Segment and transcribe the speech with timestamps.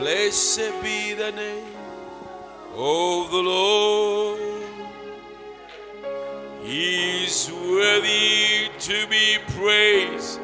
[0.00, 1.76] Blessed be the name
[2.74, 4.40] of the Lord.
[6.62, 10.40] He's worthy to be praised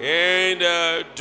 [0.00, 1.18] and adored.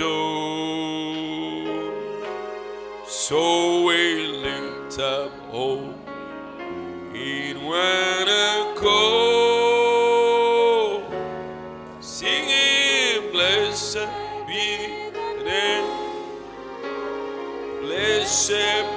[3.07, 6.07] So we lift up hope
[7.15, 9.10] in one accord,
[18.49, 18.90] Blessed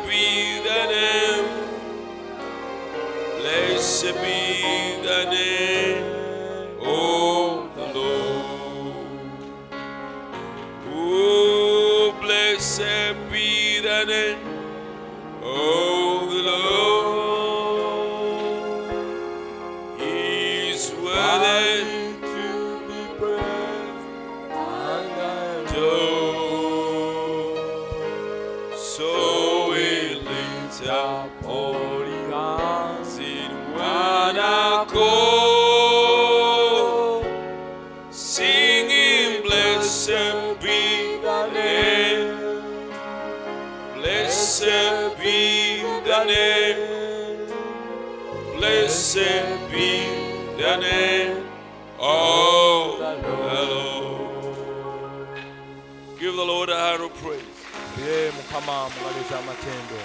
[58.54, 59.98] mukama mungalo z'amatendo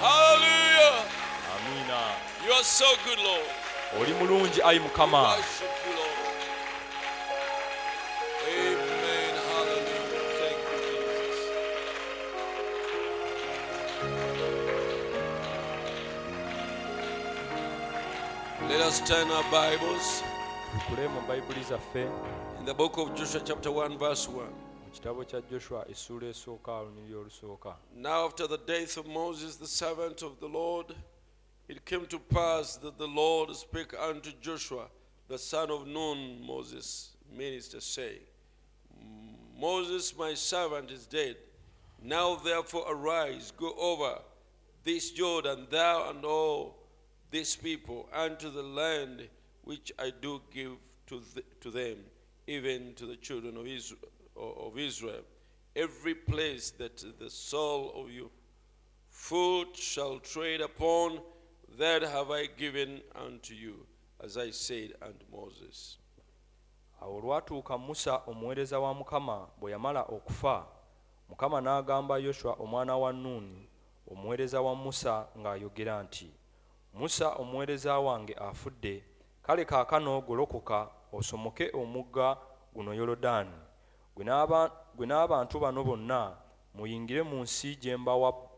[0.00, 1.04] Hallelujah.
[1.56, 2.00] amiina
[2.46, 3.46] You are so good, Lord.
[4.00, 5.96] oli mulungi ayi mukama Worship you,
[8.48, 9.34] Amen.
[9.48, 10.24] Hallelujah.
[10.40, 11.36] Thank you, Jesus.
[18.68, 20.22] Let us turn our Bibles
[20.72, 22.06] tukule mu bayibuli zaffe
[22.58, 24.75] in the book of Joshua, chapter 1, verse 1.
[24.96, 30.22] Kitabo kya joshua essuula esooka lunyiri olusooka Now, after the death of Moses, the servant
[30.22, 30.94] of the Lord,
[31.68, 34.86] it came to pass that the Lord spake unto Joshua,
[35.28, 38.20] the son of Nun, Moses' minister, saying,
[39.58, 41.36] Moses, my servant, is dead.
[42.02, 44.18] Now, therefore, arise, go over
[44.84, 46.76] this Jordan, thou and all
[47.30, 49.28] this people, unto the land
[49.64, 50.72] which I do give
[51.08, 51.96] to, th- to them,
[52.46, 55.22] even to the children of Israel, of Israel.
[55.74, 58.30] Every place that the sole of your
[59.10, 61.20] foot shall tread upon,
[61.78, 63.86] that have I given unto you,
[64.24, 65.98] as I said unto Moses.
[67.00, 70.66] awo olwatuuka musa omuweereza wa mukama bwe yamala okufa
[71.28, 73.68] mukama n'agamba yoswa omwana wa nuuni
[74.10, 76.30] omuweereza wa musa ng'ayogera nti
[76.94, 79.04] musa omuweereza wange afudde
[79.42, 82.36] kale kaakano golokoka osomoke omugga
[82.74, 83.58] guno yolodaani
[84.16, 86.36] gwe n'aba- gwe n'abantu bano bonna
[86.74, 88.48] muyingire mu nsi gye mbawa-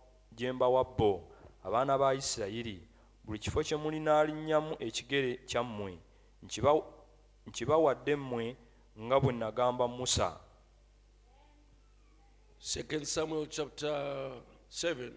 [0.99, 1.29] bo
[1.65, 2.87] abaana ba isirayiri.
[3.25, 5.99] Buli kifo kye mulinaalinnya ekigere kyammwe
[6.43, 6.87] nkiba-
[7.47, 8.57] nkibawadde mmwe
[8.99, 10.39] nga bwe nagamba musa.
[12.59, 14.33] Second Samuel chapter
[14.71, 15.13] 7,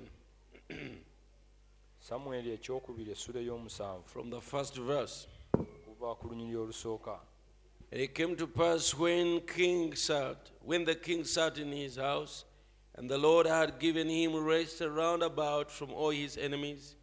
[2.00, 5.28] samweri ekyokubiri essula ey'omusanvu from the first verse.
[5.86, 7.20] kuva ku lunyiri olusooka
[7.92, 12.46] And it came to pass when King sat, when the king sat in his house,
[12.96, 16.96] and the Lord had given him rest round about from all his enemies,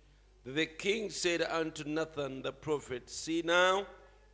[0.46, 3.86] the king said unto Nathan the prophet, See now,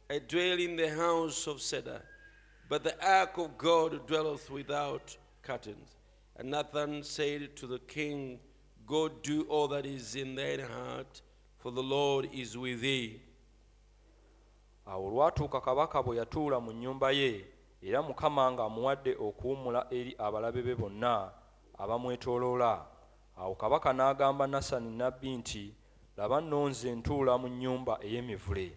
[0.09, 2.03] I dwell in the house of cedar,
[2.69, 5.97] but the ark of God dwelleth without curtains.
[6.37, 8.39] And Nathan said to the king,
[8.87, 11.23] Go do all that is in thine heart,
[11.59, 13.23] for the Lord is with thee.
[14.87, 17.45] Awo olwatuuka kabaka bwe yatuula mu nnyumba ye
[17.83, 21.31] era mukama ng'amuwadde okuwummula eri abalabe be bonna
[21.79, 22.87] abamwetooloola.
[23.37, 25.75] Awo kabaka n'agamba nasani nabbi nti
[26.17, 28.73] laba nno nze ntuula mu nnyumba ey'emivule.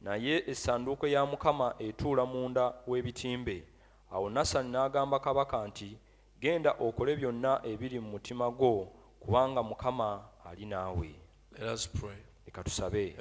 [0.00, 3.64] Naye essanduuko ya mukama etuula munda w'ebitimbe.
[4.12, 5.98] Awo nasani n'agamba kabaka nti
[6.40, 8.88] genda okole byonna ebiri mu mutima gwo
[9.20, 11.10] kubanga mukama ali naawe.
[12.46, 13.16] Leka tusabe.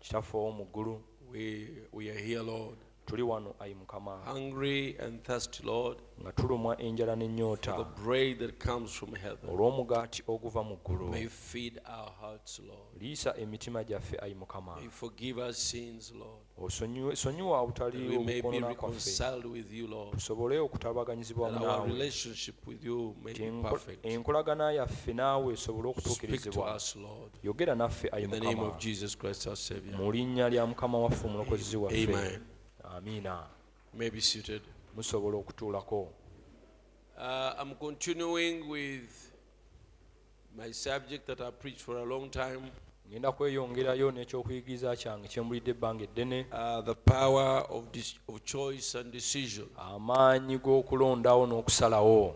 [0.00, 5.62] Kitaffe ow'omu ggulu we, we are here, Lord, tuli wano ayi mukama hungry and thirsty,
[5.66, 9.50] Lord, nga tulumwa enjala n'ennyota for the bread that comes from heaven.
[9.50, 13.02] olw'omugaati oguva mu ggulu May you feed our hearts, Lord.
[13.02, 16.40] liisa emitima gyaffe ayi mukama May you forgive our sins, Lord.
[16.58, 20.10] osonyiwe sonyiwa That obutali we may be kwaffe reconciled with you, Lord.
[20.14, 24.06] tusobole okutabaganyizibwa That our naawe relationship with you may Nti be enko- perfect.
[24.06, 27.32] enkolagana yaffe naawe esobole Speak to okutuukirizibwa us, Lord.
[27.42, 29.96] yogera naffe ayi In the name mukama of Jesus Christ, our Savior.
[29.98, 32.40] mu linnya lya mukama waffe omulokozi waffe Amen.
[32.96, 33.46] Amiina
[33.94, 34.62] may be seated.
[34.96, 36.08] musobola okutuulako
[37.16, 39.32] Uh, I'm continuing with
[40.56, 42.60] my subject that I preached for a long time
[43.10, 49.12] ngenda kweyongerayo n'ekyokuyigiriza kyange kyembulidde ebbanga eddene uh, the power of, dis- of choice and
[49.12, 49.66] decision.
[49.76, 52.34] amaanyi g'okulondawo n'okusalawo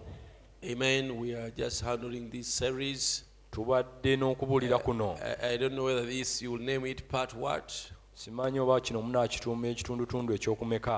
[0.73, 1.11] Amen.
[1.21, 3.25] We are just handling this series.
[3.51, 7.73] tubadde n'okubuulira kuno I, I don't know whether this you will name it part what,
[8.19, 10.97] simanyi oba kino munaakituuma ekitundutundu ekyokumeka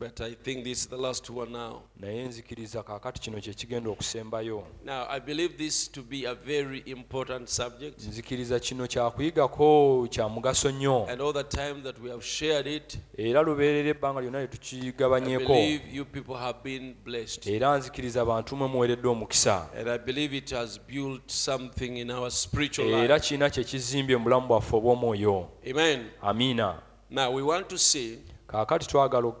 [0.00, 1.82] but I think this is the last one now.
[1.96, 6.78] naye nzikiriza kaakati kino kye kigenda okusembayo Now, I believe this to be a very
[6.86, 7.98] important subject.
[8.06, 12.98] nzikiriza kino kyakuyigako kya mugaso nnyo And all the time that we have shared it,
[13.16, 17.46] era lubeerera ebbanga lyonna lye I tukigabanyeeko believe you people have been blessed.
[17.46, 22.30] era nzikiriza bantu mwe muweeredde omukisa And I believe it has built something in our
[22.30, 23.28] spiritual era life.
[23.28, 26.06] kirina kye kizimbye mu bulamu bwaffe obw'omwoyo Amen.
[26.22, 29.32] amiina Now, we want to see kaakati twagala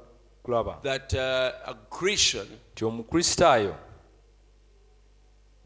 [0.48, 3.74] okulaba that uh, a Christian, nti omukristaayo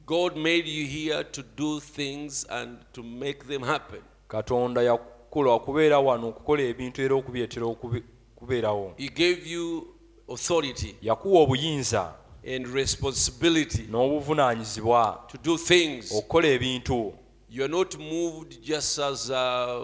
[0.06, 4.00] God made you here to do things and to make them happen.
[4.28, 8.02] katonda yakukola okubeera wano okukola ebintu era okubyetera okubi-
[8.36, 9.86] kubeerawo He gave you
[10.28, 12.14] authority yakuwa obuyinza
[12.56, 16.12] and responsibility n'obuvunaanyizibwa to do things.
[16.12, 17.12] okukola ebintu
[17.54, 19.78] You are not moved just as a,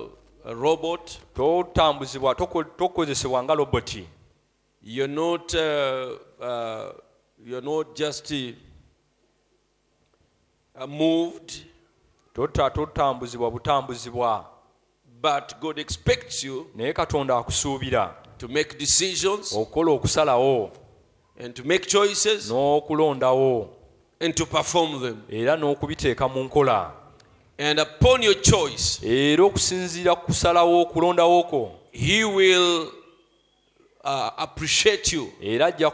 [0.44, 1.10] a robot.
[1.34, 2.34] totambuzibwa
[2.78, 4.04] tokozesebwa nga loboti
[4.82, 5.54] You're not.
[5.54, 6.92] Uh, uh,
[7.44, 8.52] you're not just uh,
[10.74, 11.52] uh, moved,
[12.34, 14.44] Tota- totambuzibwa butambuzibwa
[15.20, 20.70] but God expects you naye katonda akusuubira to make decisions okukola okusalawo
[21.40, 23.68] and to make choices n'okulondawo
[24.20, 25.22] and to perform them.
[25.30, 26.92] era n'okubiteeka mu nkola
[27.60, 32.92] And upon your choice, era okusinziira ku kusalawo okulondawo kwo He will
[34.08, 35.32] uh, appreciate you.
[35.42, 35.90] era ajja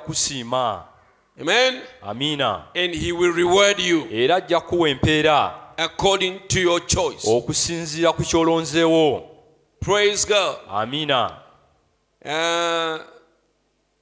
[1.41, 1.81] Amen.
[2.03, 7.31] amiina And He will reward you era ajja kuwa empeera according to your choice.
[7.31, 9.23] okusinziira ku kyolonzeewo
[9.81, 10.57] Praise God.
[10.71, 11.41] amiina
[12.27, 12.99] Uh,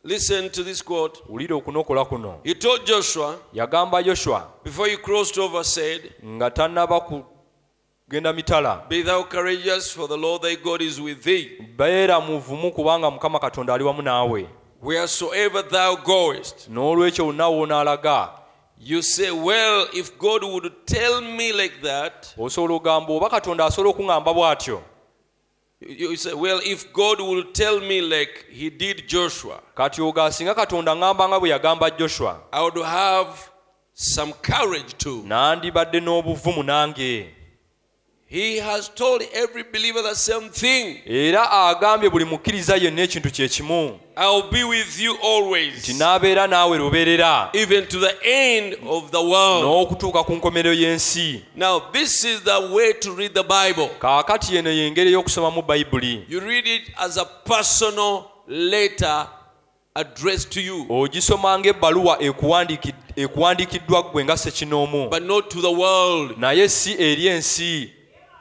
[0.05, 1.20] listen to this quote.
[1.55, 7.00] okunokola kuno He told Joshua yagamba yoswa before he crossed over, said, nga tannaba
[8.12, 11.50] kugenda mitala Be thou courageous, for the Lord thy God is with thee.
[11.76, 14.47] beera muvumu kubanga mukama katonda ali wamu naawe
[14.82, 16.69] Wheresoever thou goest.
[16.69, 18.29] n'olwekyo olina onaalaga
[18.85, 23.91] You say, Well, if God would tell me like that, osobola ogamba oba katonda asobola
[23.94, 24.82] okuŋŋamba bw'atyo
[25.81, 30.25] you you say, Well, if God would tell me like he did Joshua, kati oga
[30.25, 33.50] asinga katonda ŋŋamba nga bwe yagamba joshua I would have
[33.94, 35.23] some courage too.
[35.26, 37.31] nandibadde n'obuvumu nange
[38.32, 40.96] He has told every believer the same thing.
[41.06, 46.46] era agambye buli mukkiriza yenna ekintu kye kimu I'll be with you nti always, n'abeera
[46.46, 49.64] naawe lubeerera even to the end of the world.
[49.64, 53.88] n'okutuuka ku nkomerero y'ensi Now, this is the way to read the Bible.
[53.99, 59.26] kaakati eno y'engeri ey'okusomamu bayibuli You read it as a personal letter
[59.94, 66.38] addressed to you, ogisoma ng'ebbaluwa ekuwandiki- ekuwandiikiddwa ggwe nga sekinoomu but not to the world.
[66.38, 67.90] naye si eri ensi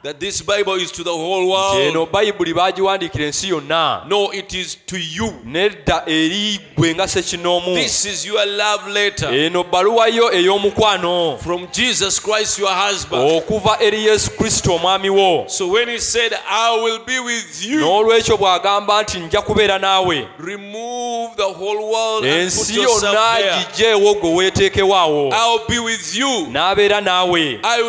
[0.02, 1.42] That this Bible is to the whole
[1.80, 2.12] eno world.
[2.12, 5.32] bayibuli baagiwandiikira ensi yonna No, it is to you.
[5.44, 11.68] nedda eri ggwe nga sekinoomu This is your love letter eno bbaluwa yo ey'omukwano from
[11.72, 13.30] Jesus Christ, your husband.
[13.32, 17.80] okuva eri yesu kristo omwami wo So when he said, I will be with you,
[17.80, 23.36] n'olwekyo bw'agamba nti nja kubeera naawe remove the whole world and put ensi yourself yonna
[23.38, 23.64] there.
[23.72, 26.46] gigyeewo gwe weeteekewaawo I'll be with you.
[26.50, 27.82] n'abeera naawe I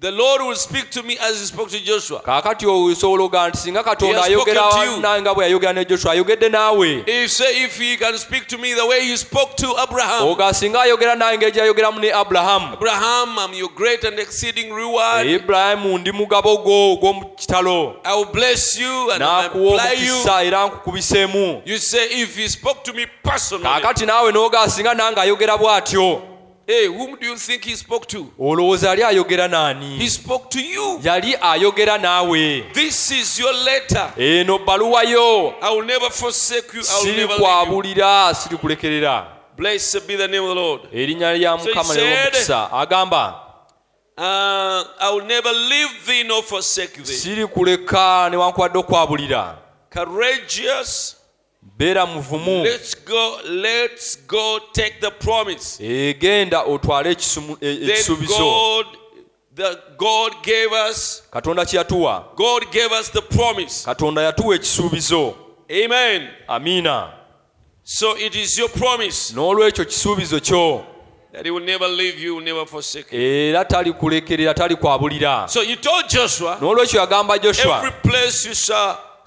[0.00, 3.58] the Lord will speak to me as he spoke to Joshua, kaakati osobola oga nti
[3.58, 5.34] singa katonda He has spoken ayogera you.
[5.34, 7.04] bwe yayogera ne joshua ayogedde naawe.
[7.06, 10.54] If say if he can speak to me the way he spoke to Abraham, oga
[10.54, 15.26] singa ayogera nawe engeri gyayogeramu ne abulahamu Abraham, I'm your great and exceeding reward.
[15.26, 17.96] ibulayimu ndi mugabo gwo ogw'omu kitalo.
[18.04, 20.12] I will bless you and I will n'akuwa you.
[20.14, 21.62] omukisa era nkukubiseemu.
[21.66, 26.22] You say if he spoke to me personally, kaakati naawe n'oga singa nange ayogera bw'atyo
[26.68, 28.26] hey, whom do you think he spoke to?
[28.38, 31.00] olowooza yali ayogera naani He spoke to you.
[31.02, 34.12] yali ayogera naawe This is your letter.
[34.18, 36.82] eno bbaluwa yo I will never forsake you.
[36.82, 37.38] I will never leave you.
[37.46, 38.56] kwabulira siri
[39.56, 40.80] Blessed be the name of the Lord.
[40.92, 43.44] erinnya lya So he mukama said- nerwomukisa agamba
[44.20, 44.24] Uh,
[45.00, 47.12] I will never leave thee nor forsake thee.
[47.16, 47.46] siri
[48.30, 49.54] newankubadde okwabulira
[49.94, 51.16] Courageous
[51.76, 52.66] beera muvumu
[55.80, 58.84] egenda e, otwale e, ekisuubizo.
[61.30, 62.24] Katonda kye yatuwa.
[63.84, 65.34] Katonda yatuwa ekisuubizo.
[66.48, 67.12] Amiina
[69.34, 70.84] n'olwekyo kisuubizo kyo.
[71.32, 72.40] That he will never leave you,
[73.12, 75.48] era talikulekerera talikwabulira
[76.60, 77.92] n'olwekyo yagamba joshua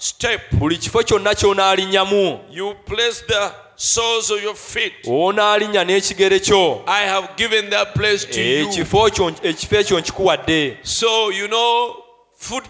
[0.01, 2.39] step, buli kifo kyonna ky'onaalinyamu.
[2.51, 4.93] You place the soles of your feet.
[5.07, 6.83] onaalinnya n'ekigere kyo.
[6.87, 8.67] I have given that place to you.
[8.67, 9.07] ekifo
[9.43, 10.77] ekifo ekyo nkikuwadde.
[10.83, 11.95] So you know,
[12.37, 12.63] foot,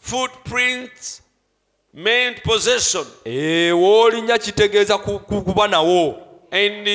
[0.00, 1.22] footprints
[1.92, 6.16] meant possession, Eh, w'olinnya kitegeeza ku- ku- kuba nawo
[6.52, 6.88] and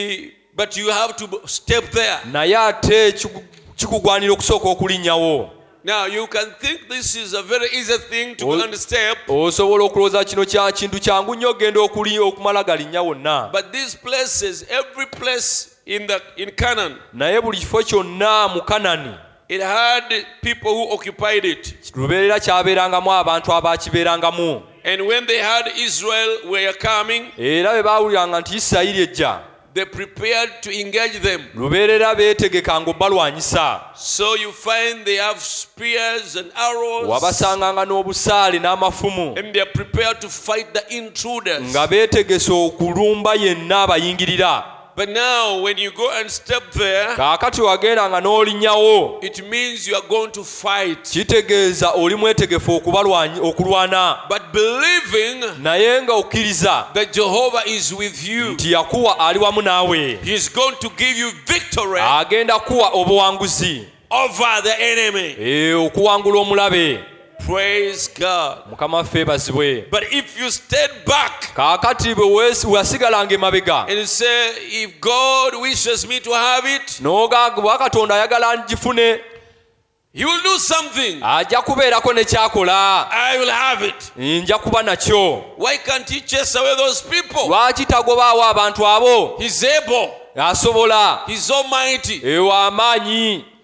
[0.55, 2.17] but you have to step there.
[2.31, 3.43] naye ate kiku-
[3.75, 5.49] kikugwanira okusooka okulinnyawo
[5.83, 10.45] Now you can think this is a very easy thing to understand, osobola okulowooza kino
[10.45, 13.49] kya kintu kyangu nnyo ogenda okuli okumala galinnya wonna.
[13.51, 19.17] But these places, every place in the in Canaan, naye buli kifo kyonna mu kanani
[19.49, 20.03] it had
[20.41, 21.73] people who occupied it.
[21.95, 24.63] lubeerera kyabeerangamu abantu abaakibeerangamu.
[24.83, 29.39] And when they heard Israel were coming, era bwe baawuliranga nti isirayiri ejja
[29.73, 31.41] they prepared to engage them.
[31.55, 39.53] lubeerera beetegekanga obbalwanyisa So you find they have spears and arrows, wabasanganga n'obusaale n'amafumu and
[39.53, 41.61] they are prepared to fight the intruders.
[41.71, 44.63] nga beetegese okulumba yenna abayingirira
[44.99, 50.07] But now, when you go and step there, kaakati wagendanga n'olinnyawo it means you are
[50.09, 51.03] going to fight.
[51.09, 54.17] kitegeeza oli mwetegefu okubalwanyi- okulwana.
[54.29, 60.19] But believing naye nga okkiriza that Jehovah is with you, nti yakuwa ali wamu naawe.
[60.23, 63.83] He's going to give you victory agenda kuwa obuwanguzi.
[64.11, 65.35] over the enemy.
[65.39, 66.99] Eh, okuwangula omulabe
[67.49, 68.57] Praise God.
[68.69, 72.25] mukama waffe bazibwe But if you stayed back kaakati bwe
[72.67, 74.51] wasigalanga emabega and say,
[74.83, 79.19] if God wishes me to have it, n'ogamba bwa katonda ayagala ngifune
[80.13, 81.21] He will do something.
[81.23, 82.23] ajja kubeerako ne
[83.11, 84.11] I will have it.
[84.17, 87.47] nja kuba nakyo Why can't He chase away those people?
[87.47, 90.09] lwaki tagobaawo abantu abo He's able.
[90.35, 91.21] asobola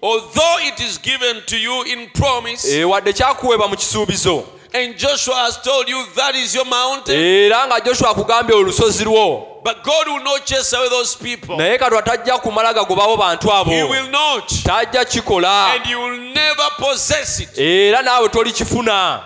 [0.05, 4.43] Although it is given to you in promise, Eh, wadde kyakuweebwa mu kisuubizo
[4.73, 9.47] and Joshua has told you that is your mountain, era nga joshua akugambye olusozi lwo
[9.63, 11.55] but God will not chase away those people.
[11.57, 14.47] naye katwa tajja kumala gagobawo bantu abo He will not.
[14.63, 17.57] tajja kikola And you will never possess it.
[17.57, 19.23] era naawe tolikifuna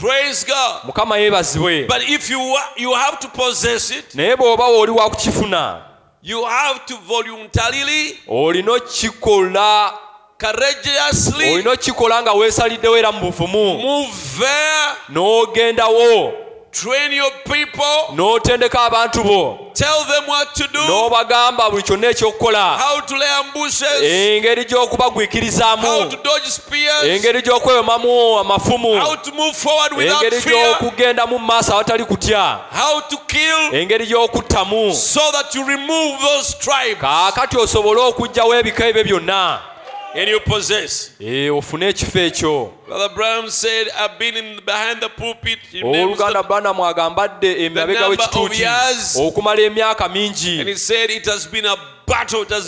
[0.00, 0.84] Praise God.
[0.84, 5.10] mukama yeebazibwe But if you wa- you have to possess it, naye bw'oba oli wa
[5.10, 5.82] kukifuna
[6.22, 10.09] you have to voluntarily, olina okikola courageously
[10.48, 14.06] olina okikola nga weesaliddewo era mu buvumu.
[15.08, 16.32] N'ogendawo
[16.72, 19.70] train your people, n'otendeka abantu bo.
[19.74, 22.78] Tell them what to do, n'obagamba buli kyonna ekyokukola.
[22.78, 26.12] How to lay ambushes, engeri gy'okubagwikirizaamu.
[27.04, 29.00] Engeri gy'okwewemamu amafumu.
[29.00, 32.60] How to move forward without engeri fear, gy'okugendamu mu maaso awatali kutya.
[32.70, 34.94] How to kill, engeri gy'okuttamu.
[34.94, 37.00] So that you remove those tribes.
[37.00, 39.60] Kaakati osobole okuggyawo ebika ebyo byonna
[40.14, 41.10] And you possess.
[41.20, 42.72] Eh, ofune ekifo ekyo.
[45.84, 48.62] Owooluganda banamu agambadde emabega w'ekituuti
[49.18, 50.58] okumala emyaka mingi.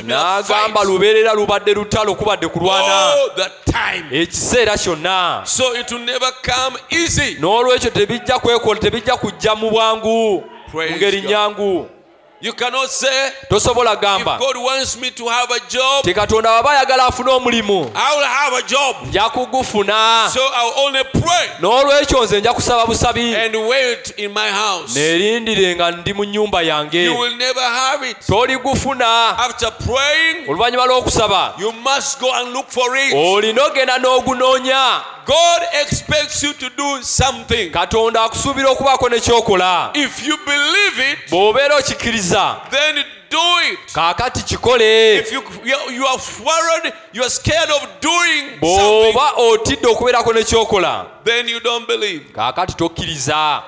[0.02, 3.14] N'agamba lubeerera lubadde lutalo kubadde kulwana.
[4.12, 5.42] Ekiseera kyonna.
[7.40, 11.88] N'olwekyo tebijja kujja mu bwangu mu ngeri nyangu
[12.42, 12.52] you
[13.48, 14.38] tosobola gamba.
[16.14, 17.92] katonda waba ayagala afune omulimu
[19.08, 20.30] nja kugufuna.
[21.60, 23.36] N'olwekyo nze nja kusaba busabi.
[24.94, 27.10] neerindire nga ndi mu nnyumba yange.
[28.26, 29.36] Toligufuna
[30.48, 31.54] oluvannyuma lw'okusaba
[33.14, 35.02] olina ogenda n'ogunoonya.
[35.24, 37.70] God expects you to do something.
[37.70, 39.90] katonda akusuubira okubaako n'ekyokola.
[41.30, 41.76] Bw'obeera
[42.70, 43.38] then do
[43.72, 43.92] it.
[43.94, 46.04] kaakati kikole If you, you are- you
[46.44, 52.24] worried, you are scared of doing something, bw'oba otidde okubeerako nekyokola then you don't believe.
[52.34, 53.62] kaakati tokkiriza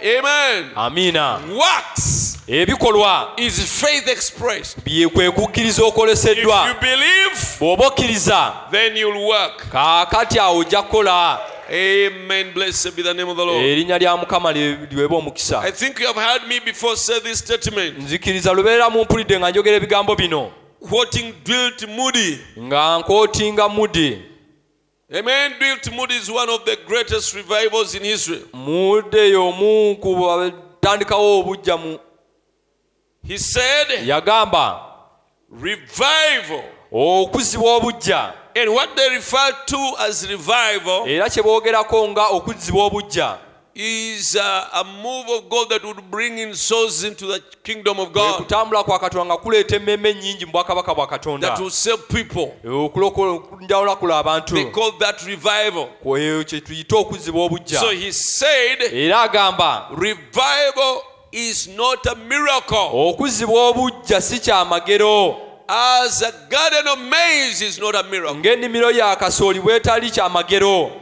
[0.00, 0.70] Amen.
[0.76, 4.84] amiina Works ebikolwa is faith expressed.
[4.84, 9.68] bye kwe kukkiriza okoleseddwa you believe, bw'oba okkiriza then you'll work.
[9.72, 11.38] kaakati awo ojja kukola
[11.70, 12.52] Amen.
[12.52, 13.64] Blessed be the name of the Lord.
[13.64, 14.76] erinnya lya mukama lye-
[15.16, 18.52] omukisa I think you have heard me before say this statement, nzikiriza
[19.38, 20.50] nga njogera ebigambo bino
[20.88, 22.38] quoting Dwight Moody.
[22.58, 24.18] nga nkootinga mudde
[25.14, 25.52] Amen.
[25.60, 28.42] Bilt Moody is one of the greatest revivals in Israel.
[28.52, 31.98] mudde y'omu ku batandikawo obujja mu
[33.26, 34.80] He said, yagamba
[35.50, 42.84] revival okuzibwa obujja And what they refer to as revival era kye boogerako nga okuzzibwa
[42.86, 43.38] obujja
[43.74, 48.12] is uh, a move of God that would bring in souls into the kingdom of
[48.12, 51.48] God, kutambula kwa katonda kuleeta emmemme nnyingi mu bwakabaka bwa katonda.
[51.48, 52.54] That will save people.
[54.12, 54.54] abantu.
[54.54, 55.88] They call that revival.
[56.04, 61.02] Kwe- kye tuyita okuzzibwa obujja So he said, era agamba revival
[61.32, 65.36] is not a miracle, okuzzibwa obujja si kyamagero
[65.68, 68.36] as a garden of maize is not a miracle.
[68.36, 70.92] ng'ennimiro ya kasooli bwetali kyamagero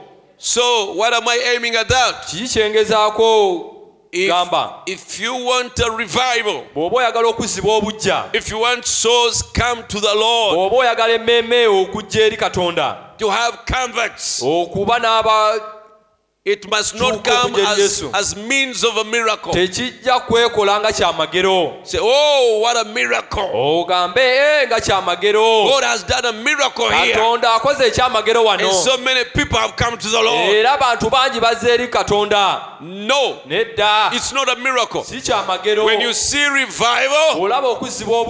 [0.45, 2.27] So, what am I aiming at that?
[2.27, 3.77] kiki kyengezaako?
[4.11, 4.83] If, gamba.
[4.89, 10.01] if you want a revival, bw'oba oyagala okuzzibwa obujja if you want souls come to
[10.01, 13.17] the Lord, bw'oba oyagala emmeeme okujja eri katonda.
[13.19, 15.61] to have converts, okuba n'aba
[16.45, 19.53] it must not come as, as means of a miracle.
[19.53, 23.49] tekijja kwekola nga kyamagero Say, oh, what a miracle!
[23.55, 27.15] ogambe "Eh, nga kyamagero God has done a miracle here.
[27.15, 30.51] katonda akoze ekyamagero wano And so many people have come to the Lord.
[30.51, 35.05] era abantu bangi bazze eri katonda No, nedda it's not a miracle.
[35.05, 37.81] si kyamagero When you see revival, olaba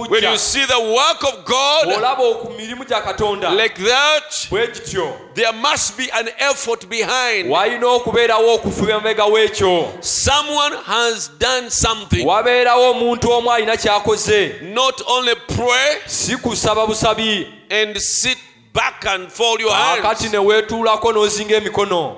[0.09, 4.67] when you see the work of God olaba ku mirimu gya katonda like that, bwe
[4.67, 7.49] gityo there must be an effort behind.
[7.49, 12.25] walina okubeerawo okufuba emabega w'ekyo Someone has done something.
[12.27, 18.37] wabeerawo omuntu omu alina kyakoze Not only pray si kusaba busabi and sit
[18.73, 20.31] back and fold your akati hands.
[20.33, 22.15] ne weetuulako n'ozinga emikono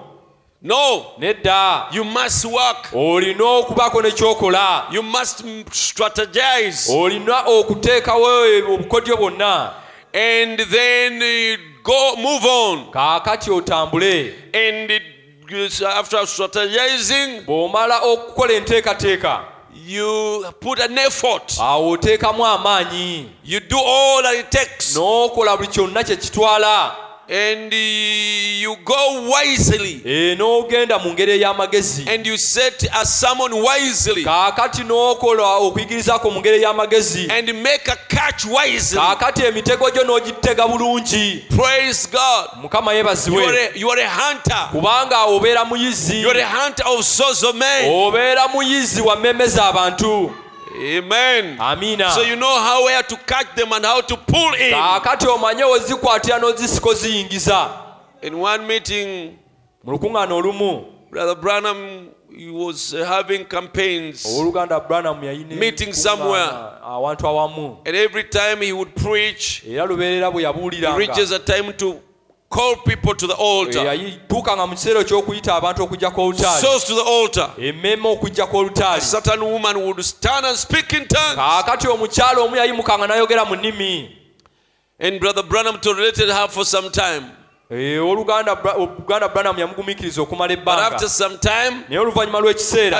[0.61, 2.89] No, nedda you must work.
[2.93, 6.91] olina okubaako ne kyokola You must strategize.
[6.93, 8.27] olina okuteekawo
[8.73, 9.71] obukodyo bwonna
[10.13, 12.85] And then go move on.
[12.91, 15.01] kaakati otambule And
[15.97, 19.41] after strategizing, bw'omala okukola enteekateeka
[19.87, 21.57] you put an effort.
[21.59, 24.95] awo oteekamu amaanyi You do all that it takes.
[24.95, 26.95] n'okola buli kyonna kye kitwala
[27.27, 30.01] And you go wisely.
[30.37, 34.23] N'ogenda mu ngeri ey'amagezi And you set a sermon wisely.
[34.23, 38.99] kaakati n'okola okuyigirizako mu ngeri ey'amagezi And make a catch wisely.
[38.99, 42.49] kaakati emitego gyo n'ogitega bulungi Praise God.
[42.61, 44.69] mukama You are yeebazibwe a, you are a hunter.
[44.71, 47.89] kubanga obeera muyizi You are a hunter of souls of men.
[47.91, 49.15] obeera muyizi wa
[49.47, 50.31] z'abantu
[50.81, 51.57] Amen.
[51.59, 52.11] Amina.
[52.11, 54.71] So you know how where to catch them and how to pull in.
[54.73, 57.69] kaakati omanye wezikwatira n'ozisika oziyingiza
[58.21, 59.37] In one meeting,
[59.83, 64.25] mu lukuŋŋaana olumu Brother Branham he was having campaigns.
[64.25, 66.49] owooluganda branam yayina Meeting somewhere.
[67.85, 69.77] And every time he would preach, he
[70.97, 72.01] reaches a time to
[72.49, 73.79] call people to the altar.
[73.79, 77.49] Eh, yayituukanga mu kiseera eky'okuyita abantu okujja kw'olutaali Souls to the altar.
[77.57, 81.35] emmemme okujja kw'olutaali A certain woman would stand and speak in tongues.
[81.35, 84.09] kaakati omukyala omu yayimukanga n'ayogera mu nnimi
[84.99, 87.31] And Brother Branham tolerated her for some time.
[87.71, 92.97] Eh, oluganda branam yamugumiikiriza okumala ebbanganaye oluvannyuma lw'ekiseera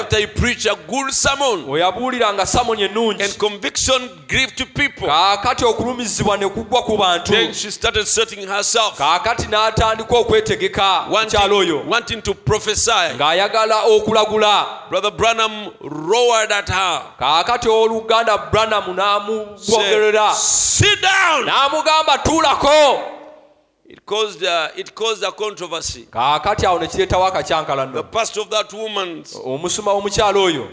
[1.69, 3.23] oyo abuuliranga samoni ennungi.
[5.06, 7.32] kaakati okulumizibwa ne kugwa ku bantu.
[8.97, 11.06] kaakati n'atandika okwetegeka
[11.38, 11.84] mukyalo oyo.
[13.15, 14.65] ng'ayagala okulagula.
[17.19, 20.34] Kaakati owooluganda branam n'amugogerera
[21.45, 23.12] n'amugamba tuulako.
[24.05, 26.07] Caused, uh, it caused a controversy.
[26.11, 27.25] kaakati awo ne kireetawo
[28.49, 30.69] that woman omusuma w'omukyala oyo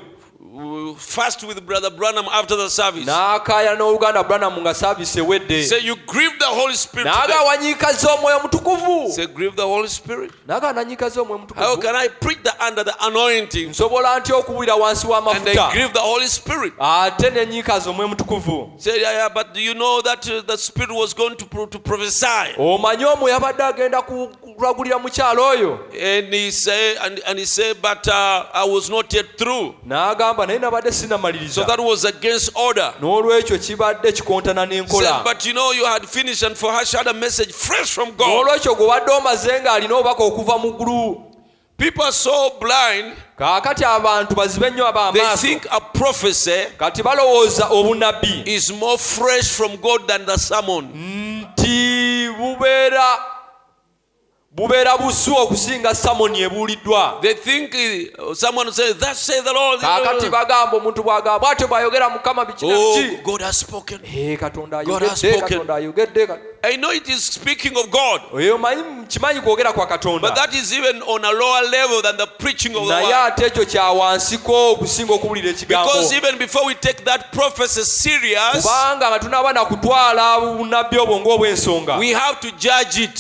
[0.99, 3.07] fast with Brother Branham after the service.
[3.07, 7.07] n'akaayana n'oluganda branamu nga saaviisi ewedde Say, You grieve the Holy Spirit.
[7.07, 10.31] n'aga today." omwoyo mutukuvu Say, Grieve the Holy Spirit.
[10.47, 15.07] n'aga nanyiikaza omwoyo How can I preach the, under the anointing nsobola ntya okuwulira wansi
[15.07, 16.75] and then grieve the Holy Spirit?
[16.79, 20.91] ate nenyiikaza omwoyo mutukuvu Say, yeah, yeah, but do you know that uh, the Spirit
[20.91, 22.55] was going to, to prophesy?
[22.59, 24.29] omanyi omwoyo abadde agenda ku-
[24.63, 25.79] kulagulira mukyala oyo.
[25.93, 29.75] And he said, and, and he said, but uh, I was not yet through.
[29.87, 32.95] n'agamba naye nabadde So sinnamaliriza that was against order.
[33.01, 35.25] n'olwekyo kibadde kikontana n'enkola.
[35.25, 38.15] But you know, you had finished, and for her, she had a message fresh from
[38.17, 38.29] God.
[38.29, 41.29] n'olwekyo gwe badde omaze ng'alina obubaka okuva mu ggulu.
[41.77, 45.61] People are so blind, kaakati abantu bazibe nnyo ab'amaaso
[46.79, 48.99] kati balowooza obunabbi is more
[54.55, 57.21] bubeera busu okusinga samoni ebuuliddwa.
[59.81, 63.17] Kakati bagamba omuntu bwagamba bwatyo bwayogera mukama bikina biki?
[64.37, 66.27] Katonda ayogedde katonda ayogedde
[66.65, 68.21] I know it is speaking of God.
[69.03, 70.35] nkimanyi kwogera kwa katondanaye
[73.15, 76.03] ate ekyo kya wansiko okusinga okuwulira ekigambokubanga
[79.11, 81.99] nga tunaaba nakutwala bunabbi obwo ng'obwensonga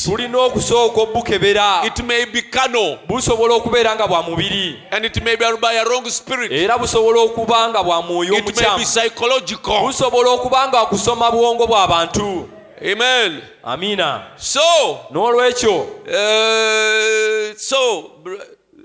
[0.05, 1.83] tulina okusooka obukebera.
[3.09, 4.79] Busobola okubeera nga bwa mubiri.
[6.51, 8.79] era busobola okuba nga bwa mwoyo omukyamu
[9.83, 12.49] busobola okuba nga kusoma bwongo bw'abantu
[12.85, 13.43] Amen.
[13.65, 14.61] amiina So,
[15.11, 18.11] n'olwekyo uh, so,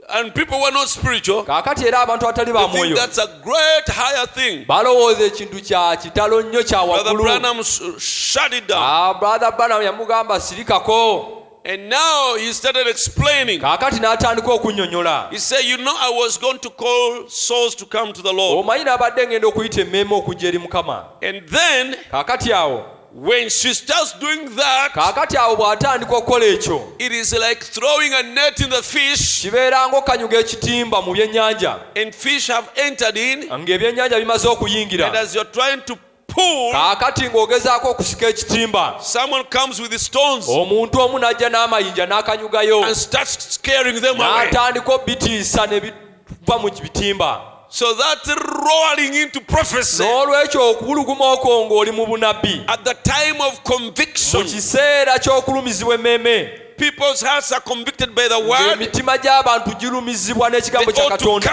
[0.09, 4.27] and people were not spiritual, kaakati era abantu abatali ba mwoyo that's a great higher
[4.27, 4.65] thing.
[4.65, 7.63] balowooza ekintu kya kitalo nnyo kya Brother Branham
[7.99, 8.79] shut it down.
[8.81, 11.33] Ah, brother branham yamugamba sirikako
[11.65, 13.59] And now he started explaining.
[13.59, 18.13] kaakati n'atandika okunnyonnyola He said, You know, I was going to call souls to come
[18.13, 18.65] to the Lord.
[18.65, 22.85] omanyi n'abadde ngenda okuyita emmeeme okujja eri mukama And then, kaakati awo
[23.19, 28.23] when she starts doing that, kaakati awo bw'atandika okukola ekyo it is like throwing a
[28.23, 33.49] net in the fish, kibeera ng'okanyuga ekitimba mu byennyanja and fish have entered in.
[33.49, 39.79] ng'ebyennyanja bimaze And okuyingira as you're trying to pull, kaakati ng'ogezaako okusika ekitimba someone comes
[39.79, 44.45] with the stones omuntu omu n'ajja n'amayinja n'akanyugayo and starts scaring them away.
[44.45, 51.91] n'atandika obitiisa ne biva mu bitimba So that rolling into prophecy n'olwekyo okuwuluguma okwo ng'oli
[51.91, 52.65] mu bunabbi.
[52.67, 58.39] at the time of mu conviction, kiseera ky'okulumizibwa emmeeme people's hearts are convicted by the
[58.39, 58.79] word.
[58.79, 61.47] emitima gy'abantu girumizibwa n'ekigambo kya katonda.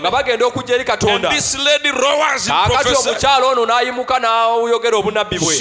[0.00, 1.28] nga bagenda okujja eri katonda.
[2.48, 5.54] Kaakati omukyala ono n'ayimuka n'ayogera obunabbi bwe.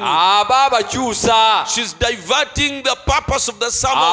[0.00, 1.64] Aba abakyusa.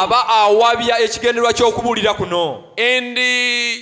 [0.03, 2.63] Aba awabya ekigenderwa ky'okubuulira kuno.
[2.77, 3.21] And uh,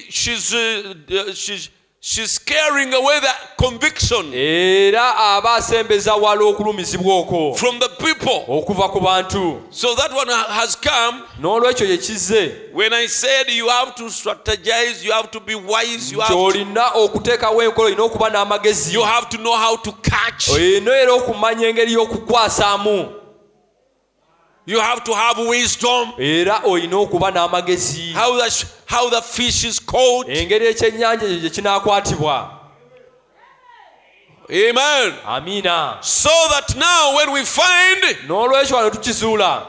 [0.10, 1.70] she's, uh, she's,
[2.02, 7.58] she's scaring away the conviction era aba asembeza wala okulumizibwa okwo.
[7.58, 8.46] from the people.
[8.48, 9.62] okuva ku bantu.
[9.70, 12.74] So that one has come n'olwekyo ye kizze.
[12.74, 16.92] when I said you have to strategize, you have to be wise, you have olina
[16.96, 18.94] okuteekawo enkola olina okuba n'amagezi.
[18.94, 23.19] You have to know how to catch, olina era okumanya engeri y'okukwasaamu
[24.70, 28.14] you have to have wisdom, era olina okuba n'amagezi.
[28.14, 30.28] How the, how the fish is caught.
[30.28, 32.60] engeri ekyennyanja ekyo gye kinaakwatibwa.
[34.52, 35.14] Amen.
[35.26, 36.04] amiina.
[36.04, 39.66] So that now when we find n'olwekyo wano tukizuula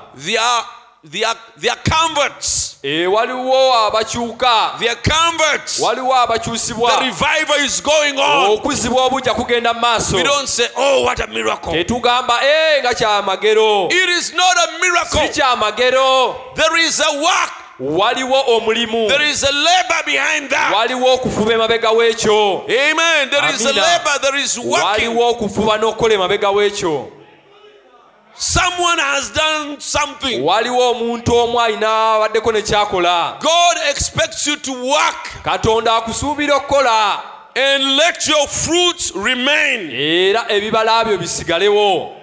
[1.02, 8.50] their, their, their converts, e, waliwo abakyuka their converts, waliwo the revival is going on.
[8.50, 11.72] okuzibwa obujja kugenda mu maaso We don't say, oh, what a miracle.
[11.72, 15.28] tetugamba ee nga kyamagero It is not a si miracle.
[15.28, 20.74] kyamagero There is a work, waliwo omulimu there is a labor behind that.
[20.74, 23.30] waliwo okufuba emabega w'ekyo Amen.
[23.30, 23.82] There is a Amina.
[23.86, 24.84] labor, there is working.
[24.86, 27.08] waliwo okufuba n'okukola emabega w'ekyo
[28.42, 30.42] Someone has done something.
[30.44, 37.20] waliwo omuntu omu alina abaddeko ne kyakola God expects you to work katonda akusuubira okukola
[37.54, 39.90] and let your fruits remain.
[39.90, 42.16] era ebibala byo bisigalewo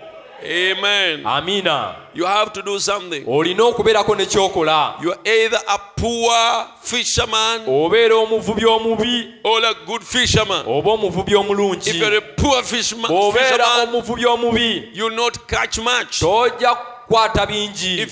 [0.44, 1.24] Amen.
[1.26, 3.24] amiina You have to do something.
[3.28, 9.74] olina okubeerako ne kyokola You are either a poor fisherman obeera omuvubi omubi or a
[9.86, 10.64] good fisherman.
[10.68, 16.20] oba omuvubi omulungi If you're a poor fisherman, omuvubi omubi you'll not catch much.
[16.20, 18.06] tojja kukwata bingi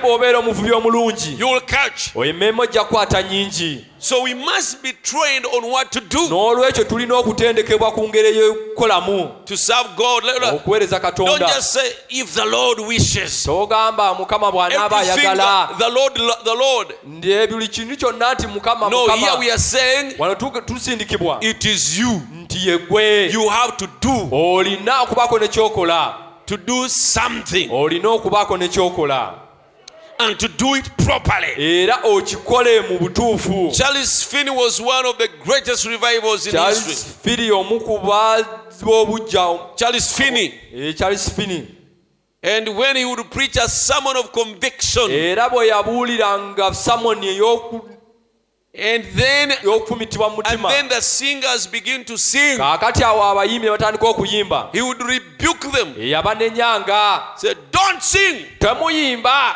[0.00, 1.38] bw'obeera omuvubi omulungi
[2.24, 3.84] emmeeme ojja kukwata nyingi
[6.28, 9.30] n'olwekyo tulina okutendekebwa ku ngeri eyokukolamu.
[10.52, 11.48] okuweereza katonda.
[14.18, 15.68] mukama bw'anaaba ayagala.
[17.50, 18.86] buli kintu kyonna nti mukama
[20.18, 20.34] wano
[20.66, 21.40] tusindikibwa.
[22.42, 23.32] Nti yegwe
[24.32, 29.34] olina okubako nekyokola to do something olina okubaako ne kyokola
[30.18, 31.52] and to do it properly.
[31.58, 37.36] era okikole mu butuufu Charles Finney was one of the greatest revivals in charles history.
[37.36, 37.98] firi omu ku
[38.82, 40.54] b'obujja Charles Finney.
[40.74, 41.68] eh, charles fini
[42.42, 47.80] And when he would preach a sermon of conviction, era bwe yabuuliranga samoni ey'oku-
[48.78, 54.68] and then and then the singers begin to sing, kaakati awo abayimbi ne batandika okuyimba
[54.72, 55.94] he would rebuke them.
[55.96, 58.44] yabanenyanga Say, don't sing.
[58.58, 59.54] temuyimba.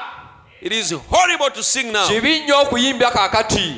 [0.62, 2.06] It is horrible to sing now.
[2.09, 3.76] kibi nnyo okuyimba kaakati.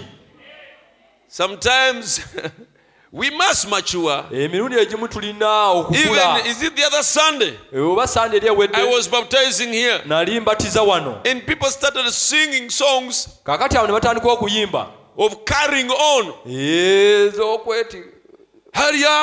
[1.28, 2.20] Sometimes
[3.12, 4.24] we must mature.
[4.32, 7.58] emirundi egimu tulina okukula Even is it the other Sunday?
[7.74, 11.20] oba eri I was baptizing here, nali mbatiza wano.
[11.26, 13.28] And people started singing songs.
[13.44, 16.32] Kaakati awo ne batandika okuyimba of carrying on.
[16.46, 18.02] ez'okweti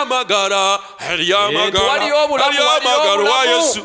[0.03, 1.37] obulamu, hariyo
[2.37, 3.83] waliyo amagara wa yesu?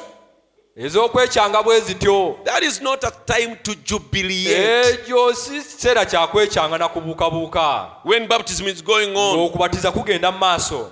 [0.77, 2.37] Ez'okwekyanga bwe zityo.
[2.45, 4.91] That is not a time to jubilate.
[4.91, 7.91] Ekyo si kiseera kyakwekyanga na kubuukabuuka.
[8.05, 9.39] When baptism is going on.
[9.39, 10.91] Okubatiza kugenda mu maaso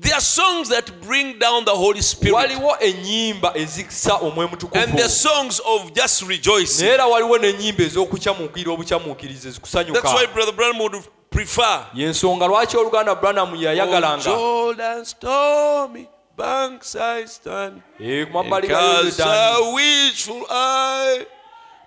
[0.00, 2.34] there are songs that bring down the holy spirit.
[2.34, 6.86] Waliwo ennyimba ezikisa omwe and there are songs of just rejoicing.
[6.86, 9.50] Naye era waliwo n'ennyimba ez'okukyamuukirira obukyamuukirize
[9.92, 14.24] that's why brother branham would prefer yensonga lwaki oluganda branamu On yayagalanga?
[14.24, 17.82] Jordan stormy banks I stand.
[18.00, 21.26] Eh, ku mabbali ga Cast a wishful eye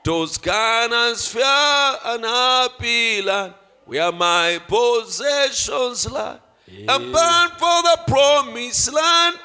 [0.04, 3.54] To Canaan's fair and happy land
[3.86, 6.40] Where my possessions lie
[6.88, 9.38] abound for the promised land.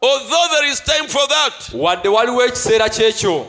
[0.02, 3.46] Although there is time for that, wadde waliwo ekiseera kyekyo.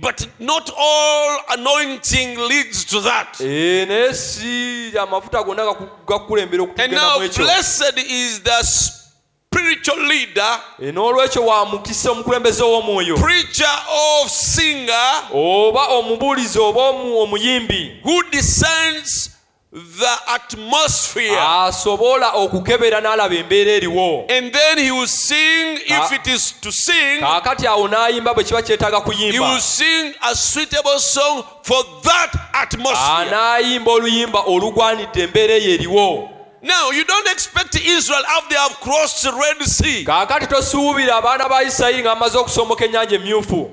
[0.00, 3.38] But not all anointing leads to that.
[3.40, 11.64] Naye si amafuta gonna gaku- gakukulembera And now, blessed is the spiritual leader, n'olwekyo wa
[11.66, 13.78] mukisa omukulembeze ow'omwoyo preacher
[14.22, 18.00] of singer oba omubuulizi oba omu- omuyimbi.
[18.02, 19.30] who discerns
[19.72, 21.36] the atmosphere.
[21.38, 24.26] asobola okukebera n'alaba embeera eriwo.
[24.30, 28.62] And then he will sing, if it is to sing, kaakati awo n'ayimba bwe kiba
[28.62, 29.40] kyetaaga he kuyimba.
[29.40, 33.26] will sing a suitable song for that atmosphere.
[33.26, 36.30] anaayimba oluyimba olugwanidde embeera eyo eriwo.
[36.62, 40.04] Now, you don't expect Israel after they have crossed the Red Sea.
[40.04, 43.70] Kaakati tosuubira abaana ba isirayiri nga bamaze okusomoka ennyanja emyufu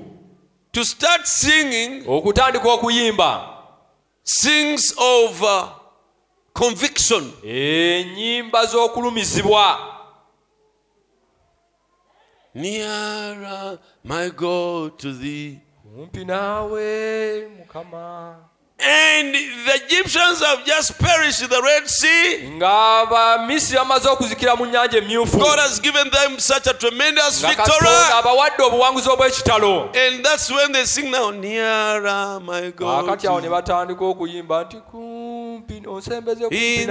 [0.72, 3.50] to start singing okutandika okuyimba.
[4.24, 5.68] sings of uh,
[6.54, 7.32] conviction.
[7.44, 9.78] ennyimba z'okulumizibwa
[12.54, 15.58] Nearer, my God, to thee.
[15.96, 18.36] kumpi naawe mukama
[18.86, 22.58] And the Egyptians have just perished in the Red Sea.
[25.38, 27.86] God has given them such a tremendous victory.
[29.94, 33.06] And that's when they sing now, Nearer, my God.
[35.66, 36.86] Kumpi osembeze thee."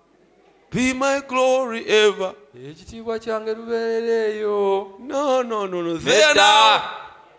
[0.70, 2.34] be my glory ever.
[2.54, 5.96] ekitiibwa kyange lubeereeyo No, no, no, no.
[5.96, 6.80] There now,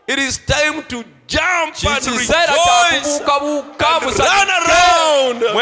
[0.08, 5.56] it is time to jump and rejoice, and run around,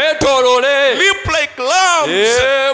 [0.98, 2.10] leap like lambs.
[2.10, 2.74] Eh,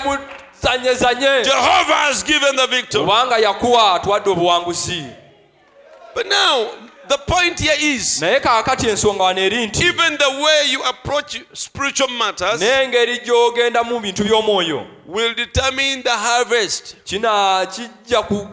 [1.44, 3.02] Jehovah has given the victory.
[3.04, 5.04] kubanga yakuwa atuwadde obuwanguzi
[6.16, 6.68] But now,
[7.08, 11.38] the point here is naye kaakati ensonga wano eri nti even the way you approach
[11.54, 16.96] spiritual matters n'engeri gy'ogenda mu bintu by'omwoyo will determine the harvest.
[17.04, 18.48] kina kijja ku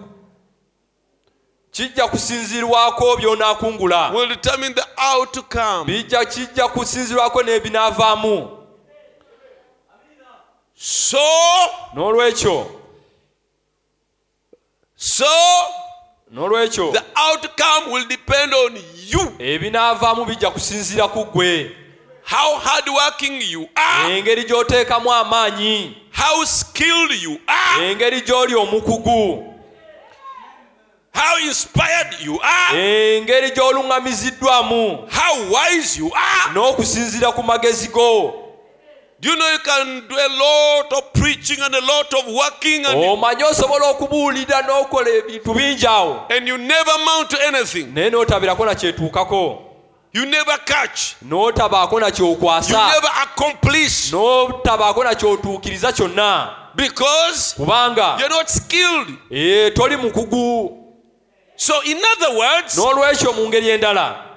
[1.72, 4.84] kijja kusinzirwako by'onaakungula Will determine the
[5.14, 5.84] outcome.
[5.84, 8.56] bijja kijja kusinzirwako n'ebinaavaamu
[10.82, 11.18] So,
[11.94, 12.66] n'olwekyo
[14.96, 15.26] so
[16.32, 18.76] n'olwekyo The outcome will depend on
[19.08, 19.20] you.
[19.38, 21.76] ebinaavaamu bijja kusinziira ku ggwe.
[22.22, 25.96] How hardworking you are, engeri gy'oteekamu amaanyi.
[26.12, 29.46] How skilled you are, engeri gy'oli omukugu.
[31.12, 32.78] How inspired you are,
[33.16, 36.52] engeri gy'oluŋŋamiziddwamu how wise you are.
[36.54, 38.49] n'okusinziira ku magezi go
[39.20, 42.86] Do you know you can do a lot of preaching and a lot of working
[42.86, 46.26] and, omanyi osobola okubuulira n'okola ebintu bingi awo.
[46.30, 47.92] and you never mount to anything?
[47.94, 49.66] naye n'otabirako nakyetuukako
[50.12, 51.14] You never catch.
[51.24, 54.12] n'otabaako na You kyokwasa never accomplish.
[54.12, 56.56] N'otabaako nakyotuukiriza kyonna.
[56.74, 59.08] Because kubanga you're not skilled.
[59.30, 60.76] ee, toli mukugu.
[61.56, 64.29] So, in other words, n'olwekyo mu ngeri endala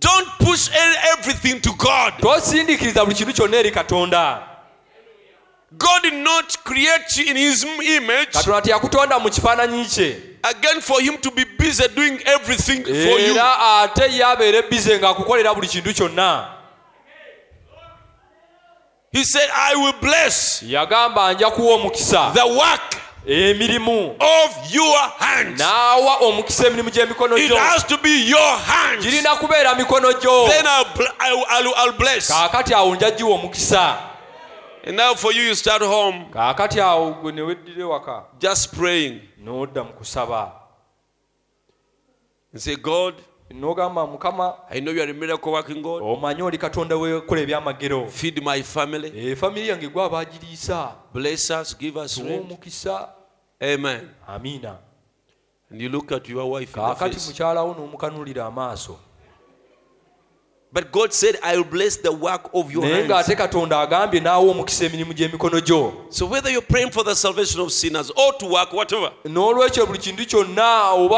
[0.00, 0.68] don't push
[1.12, 2.12] everything to God.
[2.20, 4.42] tosindiikiriza buli kintu kyonna eri katonda
[5.72, 11.00] God did not create you in His image katonda teyakutonda mu kifaananyi kye again for
[11.02, 13.34] Him to be busy doing everything for you.
[13.34, 16.54] era ate ye abeere bize ng'akukolera buli kintu kyonna
[19.10, 22.96] He said, I will bless yagamba nja kuwa omukisa the work
[23.28, 24.16] emirimu.
[25.58, 27.36] N'awa omukisa emirimu gy'emikono
[29.00, 30.48] girina kubeera mikono gyo.
[32.28, 33.98] Kaakati awo njagiwa omukisa.
[34.86, 36.26] And now for you, you start home.
[38.38, 39.20] Just praying.
[42.52, 43.14] And say, God,
[43.50, 44.54] nogamba mukama
[46.02, 48.06] omanyi oli katonda wekola ebyamagero.
[49.14, 50.92] Efamiri e, yange gwe abagiriisa.
[51.92, 52.06] Tuwa
[52.40, 53.08] omukisa.
[53.62, 54.08] Amen.
[54.28, 54.76] amiina
[55.70, 57.28] And you look at your wife in the kaakati face.
[57.28, 58.96] mukyalawo n'omukanulira amaaso
[60.70, 63.08] But God said, I will bless the work of your naye hands.
[63.10, 67.60] ng'ate katonda agambye n'awa omukisa emirimu gy'emikono gyo So whether you're praying for the salvation
[67.62, 71.16] of sinners or to work, whatever, n'olwekyo buli kintu kyonna oba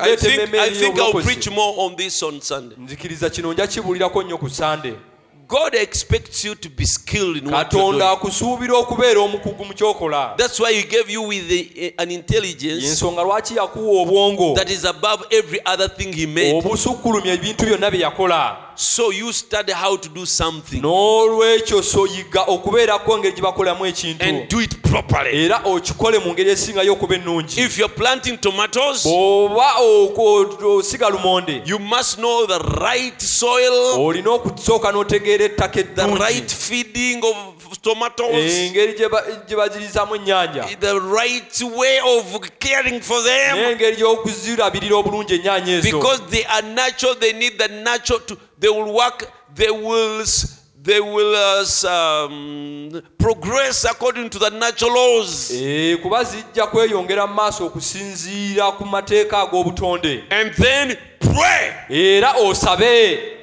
[0.00, 2.76] I think, I think I'll preach more on this on Sunday.
[2.78, 4.94] nzikiriza kino nja kibuulirako nnyo ku sande
[5.50, 10.34] God expects you to be skilled in what katonda akusuubira okubeera omukugu mu kyokola.
[10.36, 14.54] That's why He gave you with the, an intelligence yensonga lwaki yakuwa obwongo?
[14.54, 16.54] that is above every other thing He made.
[16.58, 20.82] obusukkulumya ebintu byonna bye yakola So you study how to do something.
[20.82, 24.22] N'olwekyo soyiga okubeerako engeri gye bakolamu ekintu.
[24.22, 25.44] And do it properly.
[25.44, 27.58] era okikole mu ngeri esingayo okuba ennungi.
[27.58, 29.74] If you're planting tomatoes, bw'oba
[30.78, 31.62] osiga lumonde.
[31.66, 38.34] you must know the right soil, olina okusooka n'otegeera ettaka the right feeding of tomatoes,
[38.34, 39.24] engeri gye ba-
[40.16, 43.56] ennyanja the right way of caring for them.
[43.56, 48.68] n'engeri gy'okuzirabirira obulungi ennyanja ezo Because they are natural, they need the natural to, they
[48.68, 50.24] will work, they will,
[50.82, 55.50] they will uh, um, progress according to the natural laws.
[55.50, 61.72] Eh, kuba zijja kweyongera mu maaso okusinziira ku mateeka ag'obutonde And then pray.
[61.90, 63.39] era osabe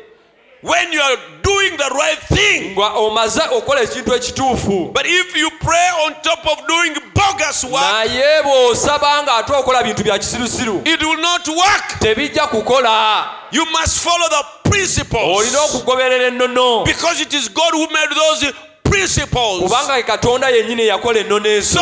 [0.61, 5.49] When you are doing the right thing, nga omaze okukola ekintu ekituufu but if you
[5.59, 11.01] pray on top of doing bogus work, naye bw'osaba ng'ate okola bintu bya kisirusiru it
[11.01, 11.99] will not work.
[11.99, 15.37] tebijja kukola You must follow the principles.
[15.39, 18.53] olina okugoberera ennono Because it is God who made those
[18.89, 19.61] principles.
[19.63, 21.79] kubanga katonda yennyini yakola ennono ezo.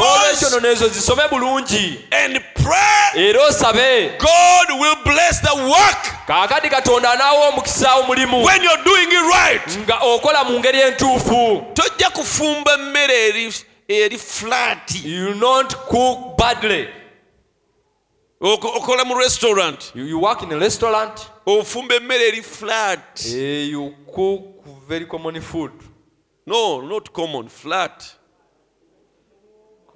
[0.00, 1.98] N'olwekyo ennono ezo zisome bulungi.
[3.16, 4.12] era osabe.
[6.26, 8.44] Kaakati katonda anaawa omukisa omulimu.
[9.78, 11.62] nga okola mu ngeri entuufu.
[11.74, 14.90] Tojja kufumba emmere eri, flat.
[15.04, 16.88] You not cook badly.
[18.40, 19.92] Oko- okola mu restaurant.
[19.94, 21.18] You, you work in a restaurant.
[21.46, 23.22] Ofumba emmere eri flat.
[23.26, 24.53] Eh, you cook
[24.88, 25.72] very common food.
[26.46, 28.04] No not common flat.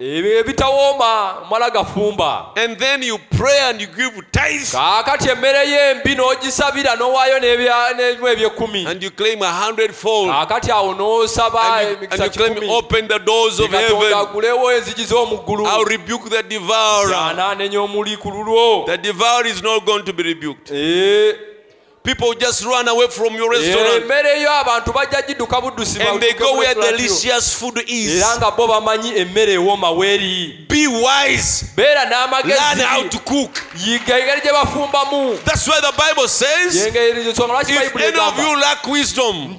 [0.01, 2.57] Ebyo ebitawooma mala gafumba.
[2.57, 8.85] And then you pray and you give tithe kaakati emmere y'embi n'ogisabira n'owaayo n'ebya- ebyekumi
[8.87, 10.29] and you claim a hundredfold.
[10.29, 12.69] Kaakati awo n'osaba and you, and emikisa you claim kikumi.
[12.69, 14.13] open the doors of heaven.
[14.13, 17.13] agulewo enzigi z'omuggulu I'll rebuke the devourer.
[17.13, 18.85] Anaanenya omuli ku lulwo.
[18.85, 20.71] The devourer is not going to be rebuked.
[20.71, 21.35] Eh,
[22.03, 24.05] People just run away from your restaurant.
[26.11, 28.19] And they go where delicious food is.
[30.69, 31.65] Be wise.
[32.55, 33.51] Learn how to cook.
[35.45, 36.75] That's why the Bible says
[37.75, 39.55] if any of you lack wisdom,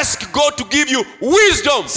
[0.00, 1.88] ask God to give you wisdom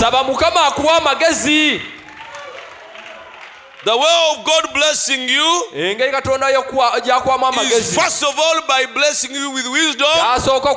[3.85, 8.85] the way of god blessing you engeri katonda gy'akuwamu is amagezi first of all by
[8.93, 10.75] blessing you with wisdom asooka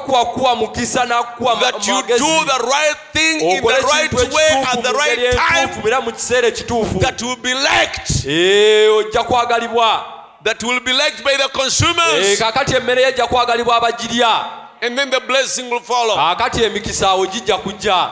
[0.56, 5.30] mukisa n'akuwa that you do the right thing in the right way at the right
[5.36, 8.26] time era mu kiseera ekituufu that will be liked.
[8.28, 10.04] Eh, ojja kwagalibwa
[10.44, 12.38] That will be liked by the Eh, consumers.
[12.38, 14.44] kaakati emmere ye ejja kwagalibwa abagirya
[14.80, 16.16] And then the blessing will follow.
[16.64, 18.10] emikisa awo gijja kujja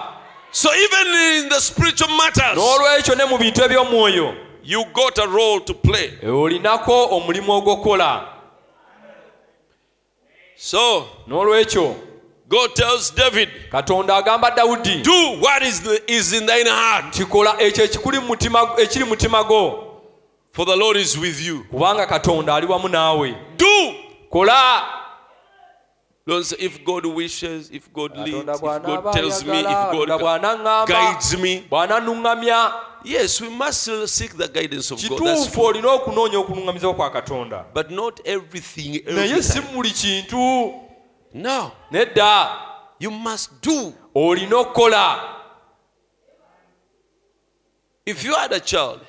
[0.50, 1.06] So even
[1.44, 4.34] in the spiritual matters, n'olwekyo ne mu bintu eby'omwoyo
[4.64, 6.10] you got a role to play.
[6.22, 8.28] eh, olinako omulimu ogw'okukola
[10.56, 11.94] So n'olwekyo
[12.48, 17.56] God tells David, katonda agamba dawudi do what is, the, is in thine heart, kikola
[17.60, 19.80] ekyo ekikuli mu mutima- ekiri mu mutima go
[20.52, 21.64] for the Lord is with you.
[21.70, 23.94] kubanga katonda ali wamu naawe Do.
[24.30, 24.82] kola
[26.26, 31.36] Don't say if God wishes, if God leads, if God tells me, if God guides
[31.38, 31.66] me.
[33.06, 35.18] Yes, we must seek the guidance of God.
[35.20, 39.02] Kituufu olina okunoonya okunuŋŋamizibwa kwa katonda But not everything.
[39.06, 39.74] naye Every si time.
[39.74, 40.74] buli kintu
[41.34, 42.48] No, nedda
[42.98, 43.92] you must do.
[44.14, 45.20] olina okukola
[48.06, 49.00] If you had a child,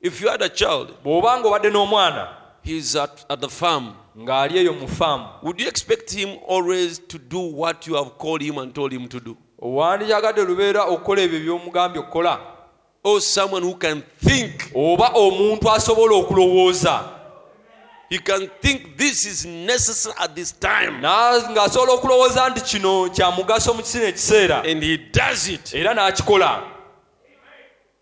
[0.00, 2.28] if you had a child, bw'oba nga obadde n'omwana
[2.62, 3.94] he's at, at the farm.
[4.18, 8.42] Ng'ali eyo mu faamu Would you expect him always to do what you have called
[8.42, 9.36] him and told him to do?
[9.58, 12.40] wandikyagadde lubeera okukola ebyo by'omugambye okukola
[13.06, 14.70] Or someone who can think?
[14.74, 17.10] oba omuntu asobola okulowooza
[18.10, 21.00] He can think this is necessary at this time.
[21.00, 25.74] Ng'asobola okulowooza nti kino kya mugaso mu kisina ekiseera And he does it.
[25.74, 26.62] era n'akikola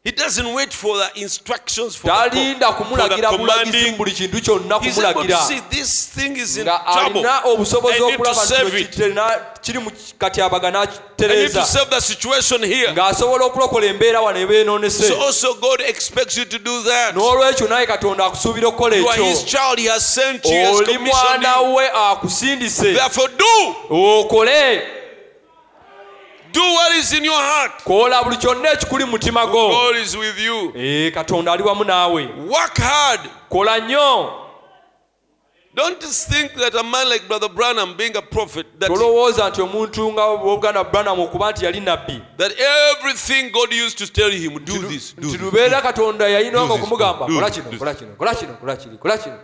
[0.04, 3.96] He doesn't wait for the instructions for talinda co- for the kumulagira bulagizi commanding.
[3.96, 7.20] buli kintu kyonna He's able to kumulagira see this thing is in nga trouble.
[7.20, 12.00] alina obusobozi I need to okulaba kiri mu katyabaga I need to n'akitereeza save the
[12.00, 12.92] situation here.
[12.92, 17.14] ng'asobola okulokola embeera wano So ebeenonese also God expects you to do that.
[17.14, 19.78] n'olwekyo naye katonda akusuubira okukola You are His ekyo child.
[19.78, 20.50] He has sent you.
[20.50, 24.82] He has oli mwana we akusindise Therefore, do okole
[26.52, 27.84] do what is in your heart.
[27.84, 30.72] kola buli kyonna ekikuli mu mutima go God is with you.
[30.76, 32.28] Eh, katonda ali wamu naawe.
[32.48, 33.20] Work hard.
[33.48, 34.42] kola nnyo.
[35.74, 40.12] Don't think that a man like Brother Branham, being a prophet, that, tolowooza nti omuntu
[40.12, 44.78] nga wobuganda branham okuba nti yali nabbi that everything God used to tell him, do
[44.88, 49.18] this, nti lubeera katonda this, okumugamba kola kino kola kino kola kino kola kiri kola
[49.18, 49.38] kino.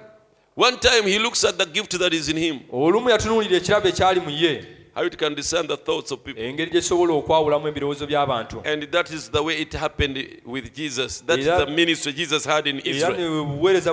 [0.55, 4.21] One time he looks at the gift that is in him, olumu yatunuulira ekirabo ekyali
[4.21, 6.43] mu ye how it can discern the thoughts of people.
[6.43, 11.25] engeri gyesobola okwawulamu ebirowoozo by'abantu And that is the way it happened with Jesus.
[11.27, 13.17] That's Era- the ministry Jesus had in Israel.
[13.17, 13.29] ne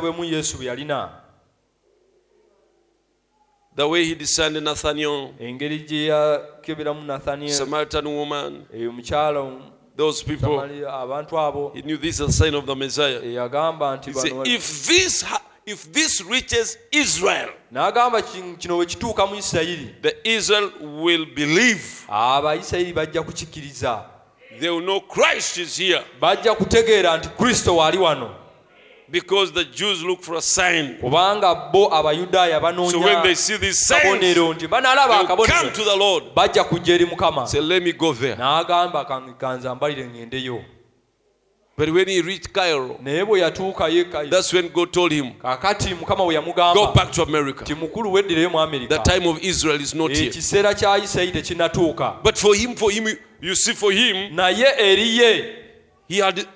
[0.02, 1.10] bwemu yesu bwe yalina
[3.76, 5.34] The way he discerned Nathaniel,
[7.50, 8.66] Samaritan woman,
[9.98, 10.62] those people.
[11.74, 13.20] He knew this is a sign of the Messiah.
[13.22, 19.36] He said, if this ha- if this reaches Israel, n'agamba kin- kino bwe kituuka mu
[19.36, 21.84] isirayiri the Israel will believe.
[22.10, 24.04] abayisirayiri bajja kukikkiriza
[24.60, 28.36] They will know Christ is here bajja kutegeera nti kristo waali wano
[29.10, 30.98] because the Jews look for a sign.
[32.92, 34.20] So when they see these signs,
[35.08, 36.24] they will come to the Lord.
[37.48, 38.36] Say, let me go there.
[41.78, 45.34] But when he reached Cairo, naye bwe yatuuka ye Kairo, that's when God told him,
[45.34, 47.66] kakati mukama bwe go back to America.
[47.66, 50.30] ti mukulu weddireyo mu The time of Israel is not here.
[50.30, 53.08] ekiseera kya isirayiri tekinnatuuka But for him, for him,
[53.42, 55.56] you see, for him, naye eri ye
[56.08, 56.48] he had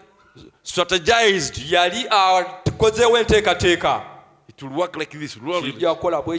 [0.64, 1.58] strategized.
[1.70, 4.02] yali akozeewo enteekateeka
[4.48, 5.34] It will work like this.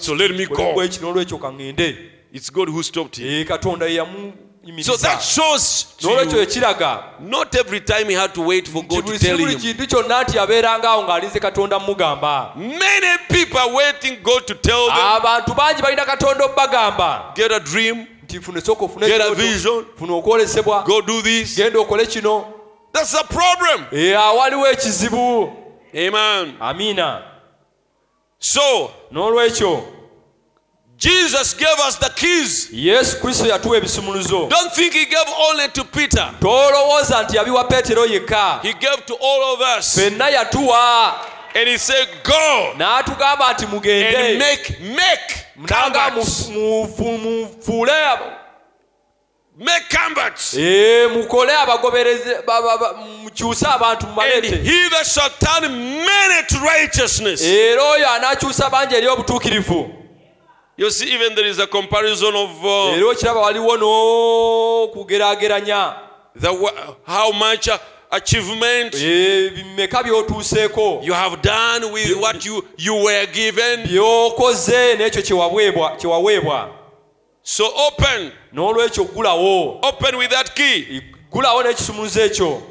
[0.05, 0.73] So let me go.
[0.75, 1.97] bweki n'olwekyo kaŋŋende
[2.33, 3.27] It's God who stopped him.
[3.27, 3.45] Eh,
[4.83, 9.19] So that shows n'olwekyo ekiraga not every time he had to wait for God to
[9.19, 9.59] tell him.
[9.59, 14.97] kintu kyonna nti yabeerangaawo ng'alinze katonda mumugamba Many people are waiting God to tell them,
[14.99, 19.07] abantu bangi balina katonda okubagamba get a dream, nti fune sooka ofune
[19.97, 21.57] funa okwolesebwa go do this.
[21.57, 22.55] genda okole kino
[22.93, 23.87] That's a problem.
[23.93, 25.53] Eh, awaliwo ekizibu
[25.95, 26.55] Amen.
[26.61, 27.23] amiina
[28.39, 29.83] So, n'olwekyo
[31.01, 32.69] Jesus gave us the keys.
[32.73, 38.07] yesu kristo yatuwa ebisumuluzo Don't think he gave only to Peter, tolowooza nti yabiwa peetero
[38.07, 39.95] yekka he gave to all of us.
[39.95, 41.15] fenna yatuwa
[41.55, 46.49] And he said, Go n'atugamba nti and mugende make, make nanga converts.
[46.49, 47.93] mufuule
[49.59, 50.55] Make converts.
[51.15, 57.43] mukole abagobereze ba- ba- ba- mukyuse abantu And he that shall turn many to righteousness.
[57.43, 59.95] era oyo anaakyusa bangi eri obutuukirivu
[60.81, 65.95] You see, even there is a comparison of uh, era okiraba waliwo n'okugeraageranya
[66.41, 67.79] the, wa- how much uh,
[68.11, 71.03] achievement bimeka by'otuuseeko.
[71.05, 73.85] you have done with what you, you were given.
[73.87, 76.69] by'okoze n'ekyo kye wabwebwa- kye waweebwa.
[77.43, 79.81] So open, n'olwekyo gulawo.
[79.83, 82.63] Open with that key gulawo n'ekisumuzo ekyo.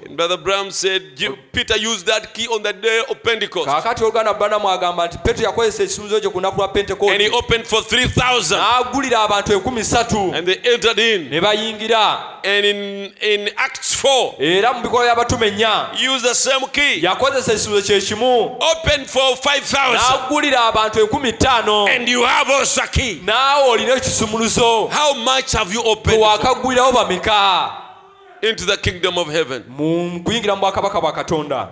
[3.66, 9.84] Kaakati oluganda branamu agamba nti petero yakozesa ekisumuzo ekyo ku lunaku lwa pentekoteagulira abantu enkumi
[9.84, 10.34] ssatu.
[11.30, 12.24] Ne bayingira.
[14.40, 15.88] Era mu bikolwa by'abatume ennya
[17.02, 18.58] yakozesa ekisumuzo kye kimu.
[19.94, 21.88] N'agulira abantu enkumi ttaano.
[23.24, 24.90] Naawe olina ekisumuluzo.
[26.20, 27.72] Wakagulirawo bameka?
[28.42, 29.64] Into the kingdom of heaven?
[29.70, 31.68] mu kuyingira mu bwakabaka bwa katonda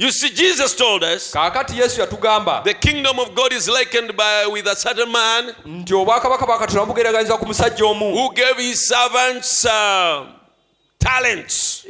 [0.00, 5.10] You see, Jesus told us the kingdom of God is likened by with a certain
[5.10, 5.82] man who
[8.34, 10.24] gave his servants uh,
[11.00, 11.84] talents.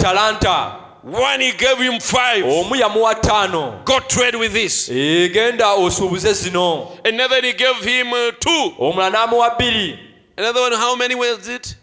[0.00, 2.44] talanta One he gave him five.
[2.44, 4.88] omu yamuwa ttaano Go trade with this.
[4.88, 8.72] egenda osuubuze zino Another he gave him uh, two.
[8.78, 9.98] omulala n'amuwa bbiri
[10.36, 11.76] Another one, how many was it?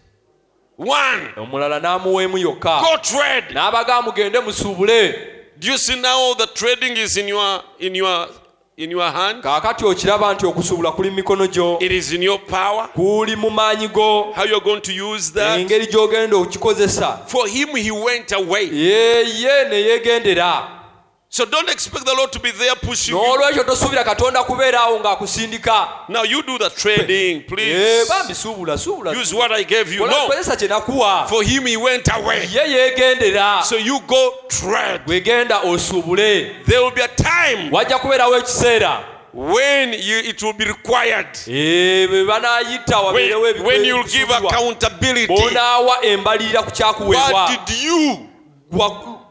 [1.38, 3.54] Omulala n'amuwa emu yokka Go trade.
[3.54, 5.16] n'abaga mugende musuubule
[7.98, 8.08] you
[8.78, 9.44] in your hand?
[9.44, 12.88] kaakati okiraba nti okusuubula kuli mu mikono gyo It is in your power.
[12.96, 15.60] kuli mu maanyi go How you're going to use that?
[15.60, 18.70] engeri gy'ogenda okukikozesa For him, he went away.
[18.72, 20.79] yeye ne yeegendera
[21.32, 23.22] So don't expect the Lord to be there pushing you.
[23.22, 28.10] n'olwekyo tosuubira katonda kubeera awo ng'akusindika Now you do the trading, Eh, please.
[28.10, 30.08] bambi suubula suubula Use what I gave you.
[30.08, 30.28] No.
[30.28, 32.48] kozesa kye nakuwa For him, he went away.
[32.52, 35.02] ye yeegendera So you go trade.
[35.08, 40.66] wegenda osuubule There will be a time wajja kubeerawo ekiseera when you, it will be
[40.66, 41.28] required.
[41.48, 45.28] Eh, bwe banaayita wabeerewo When, when you'll give accountability.
[45.28, 48.18] bw'onaawa embalirira ku kyakuweebwa What did you?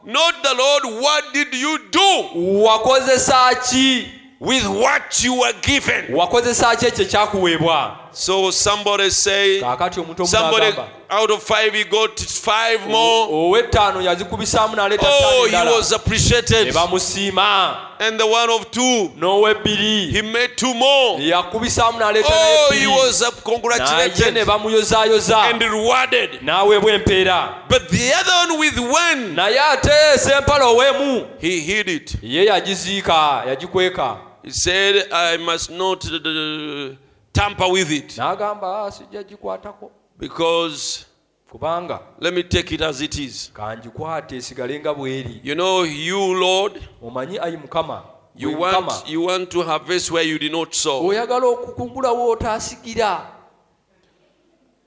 [0.08, 1.02] Not the Lord.
[1.02, 2.28] What did you do
[2.64, 4.08] wakozesa ki
[4.40, 6.14] with what you were given?
[6.14, 10.74] wakozesa ki ekyo ekyakuweebwa So somebody say, somebody
[11.08, 13.28] out of five, he got five more.
[13.28, 16.66] ow'ettaano yazikubisaamu n'aleeta Oh, he was appreciated.
[16.66, 21.20] ne bamusiima And the one of two, n'ow'ebbiri he made two more.
[21.20, 26.40] yakubisaamu n'aleeta Oh, he was ne congratulated bamuyozaayoza and rewarded.
[26.42, 32.16] n'aweebwa empeera But the other one with one, naye ate sempala ow'emu he hid it.
[32.22, 36.96] ye yagiziika yagikweka He said, I must not uh,
[37.38, 38.16] tamper with it.
[38.18, 39.90] N'agamba "Ah, sijja gikwatako.
[40.18, 41.06] Because
[41.50, 43.50] kubanga let me take it as it is.
[43.54, 45.40] kangikwate esigale nga bw'eri.
[45.44, 48.02] You know, you, Lord, omanyi ayi mukama
[48.34, 51.02] you want, you want to harvest where you did not sow.
[51.06, 53.26] oyagala okukungulawo otaasigira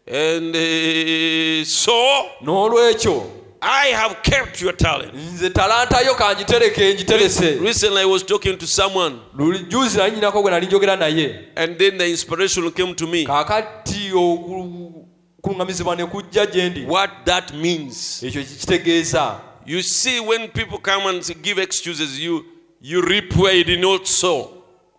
[0.08, 1.94] And uh, so
[2.42, 3.24] n'olwekyo
[3.64, 5.14] I have kept your talent.
[5.14, 10.42] nze talanta yo kangitereke ngiterese Recently, I was talking to someone, luli juzi nali nyinako
[10.42, 13.26] gwe nali njogera naye and then the inspiration came to me.
[13.26, 18.24] kaakati okuluŋŋamizibwa ne kujja gye ndi What that means.
[18.24, 22.44] ekyo kikitegeeza You see, when people come and give excuses, you
[22.82, 24.50] you reap where you did not sow.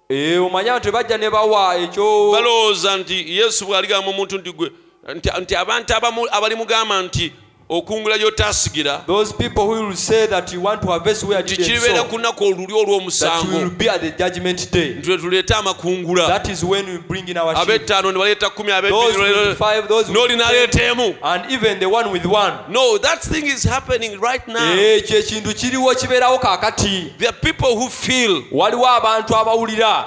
[0.09, 4.71] Eh, omanya nti bajja ne bawa ekyo balowooza nti yesu bw'aligamba omuntu nti gwe
[5.15, 7.33] nti, nti abantu abamu abalimugamba nti
[7.69, 11.67] okungula gy'otaasigira those people who will say that you want to harvest where nti didn't
[11.67, 14.95] kiribeera sow, ku lunaku oluli olw'omusango be at the judgment day.
[14.95, 16.27] Nti lwe tuleete amakungula.
[16.29, 17.69] That is when we bring in our sheep.
[17.69, 21.89] Ab'ettaano ne baleeta kumi with ab'ebbiri five those with n'oli n'aleeta emu and even the
[21.89, 22.53] one with one.
[22.69, 24.73] No that thing is happening right now.
[24.73, 27.13] Eh, Ekyo ekintu kiriwo kibeerawo kaakati.
[27.19, 30.07] There are people who feel waliwo abantu abawulira.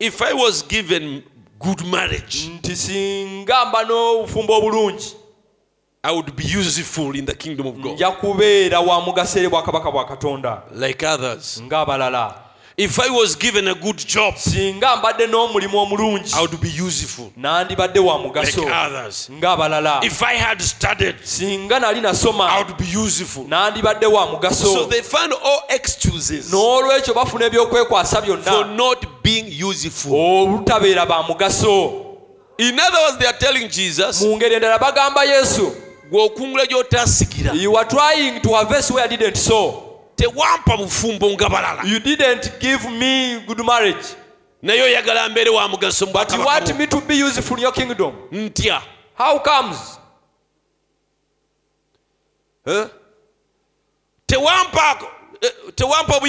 [0.00, 1.22] if i was given
[1.58, 5.16] good marriage nti singa mba n'obufumbo obulungi
[6.02, 7.92] i would be useful in the kingdom of god.
[7.98, 10.62] Nja kubeera wa mugaso eri bwakabaka bwa katonda.
[10.74, 11.62] Like others.
[11.62, 12.34] Ng'abalala
[12.76, 17.30] if i was given a good job singa mbadde n'omulimu omulungi i would be useful.
[17.36, 22.78] nandibadde wa like mugaso others ng'abalala if i had studied singa nali I nasoma would
[22.78, 23.44] be useful.
[23.48, 29.64] nandibadde wa So mugaso they find all excuses n'olwekyo bafuna ebyokwekwasa for byonna not being
[29.70, 30.14] useful.
[30.14, 32.06] obutabeera ba mugaso.
[32.58, 35.72] In other words, they are telling Jesus, mu ngeri endala bagamba yesu
[36.10, 39.90] gwe okungula gy'otaasigira you are trying to harvest where I didn't sow
[40.20, 41.84] tewampa bufumbo nga balala.
[41.84, 44.16] you didn't give me good marriage.
[44.62, 48.14] Naye oyagala mbeere wa mugaso but you want me to be useful in your kingdom.
[48.30, 48.82] Ntya.
[49.14, 49.98] How comes?
[52.66, 52.86] Eh?
[54.26, 54.98] tewampa
[55.40, 56.20] eh, tewampa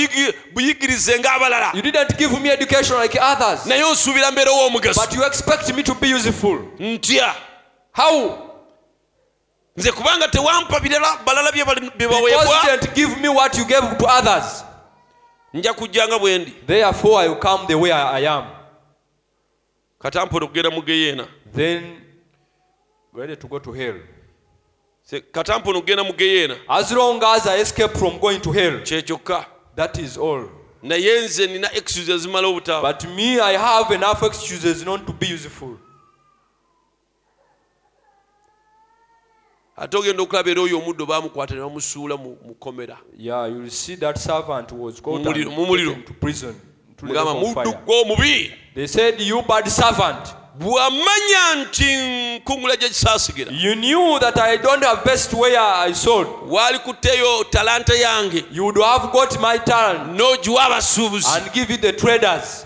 [0.54, 3.66] buyigirize ng'abalala you didn't give me education like others.
[3.66, 6.60] Naye osuubira mbeere w'omugaso but you expect me to be useful.
[6.80, 7.36] Ntya.
[7.92, 8.51] How
[9.78, 12.64] nze kubanga tewampa birala balala bye bali- bye because baweebwa.
[12.64, 14.64] you didn't give me what you gave to others.
[15.54, 18.46] Nja kujjanga bwe ndi therefore i will come the way i am.
[20.00, 21.28] Katampona okugenda mu geyeena.
[21.54, 22.02] Then
[23.14, 23.96] ready to go to hell.
[25.32, 26.56] Katampona okugenda mu geyeena.
[26.70, 29.46] As long as I escape from going to hell, kyekyokka
[29.76, 30.50] that is all.
[30.84, 32.82] naye nze nina excuse ezimala obutaaba.
[32.82, 35.78] But me, I have enough excuses not to be useful.
[39.82, 44.18] Ate ogenda okulaba oyo omuddo baamukwata ne bamusuula mu mu kkomera Yeah, you'll see that
[44.18, 45.90] servant was caught Mumuliro, and mumuliro.
[45.96, 46.56] taken to prison.
[47.02, 48.58] Mugamba muddu fire.
[48.76, 51.86] They said, You bad servant, bw'amanya nti
[52.40, 56.28] nkungula gye kisaasigira you knew that I don't have best where uh, I sold.
[57.52, 62.66] talanta yange You would have got my talent n'ogiwa abasuubuzi and give it the traders,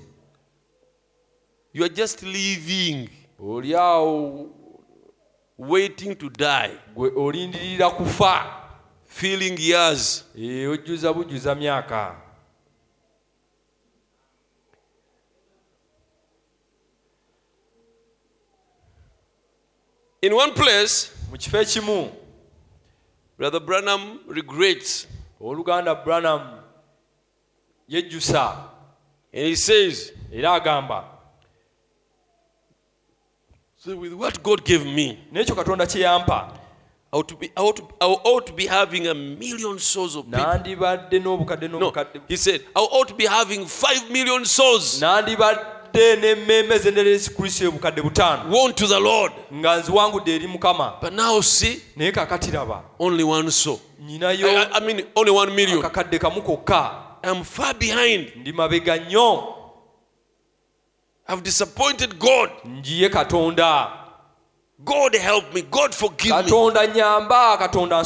[1.73, 3.09] you are just living.
[3.39, 4.49] Oli awo
[5.57, 6.71] waiting to die.
[6.95, 8.57] Gwe olindirira kufa.
[9.05, 10.25] Feeling years.
[10.37, 12.15] Eh, ojjuza bujjuza myaka.
[20.21, 22.11] In one place mu kifo ekimu
[23.37, 25.07] brother branham regrets.
[25.41, 26.59] Oluganda branham
[27.89, 28.69] yejjusa.
[29.33, 31.10] And he says era agamba
[33.83, 36.57] so with what god gave me n'ekyo katonda kye yampa
[37.13, 40.15] I ought, to be, I, ought to, I ought to be having a million souls
[40.15, 41.19] of people.
[41.19, 41.93] No,
[42.29, 48.01] he said, I ought to be having five million souls nandibadde n'emmeeme zendera kristo obukadde
[48.01, 49.31] butaano won to the Lord.
[49.53, 53.79] nga nziwangudde eri mukama But now, see, naye kakati raba only one soul.
[54.21, 55.79] I, I- I mean, only one million.
[55.83, 56.91] akakadde kamu kokka
[57.23, 58.31] I'm far behind.
[58.35, 59.53] ndi mabega nnyo
[61.31, 62.49] I've disappointed God.
[62.65, 63.91] njiye katonda
[64.83, 65.61] God help me.
[65.61, 66.43] God forgive me.
[66.43, 68.03] katonda nyamba katonda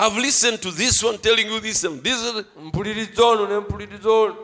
[0.00, 4.10] I've listened to this one telling you this and this, is- mpuliriza ono ne mpuliriza
[4.10, 4.36] ono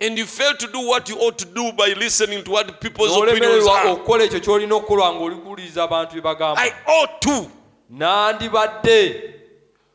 [0.00, 3.16] and you fail to do what you ought to do by listening to what people's
[3.16, 3.88] opinions are.
[3.90, 7.46] okukola ekyo ky'olina okukola ng'olikuwuliriza abantu bye bagamba I ought to.
[7.90, 9.30] nandibadde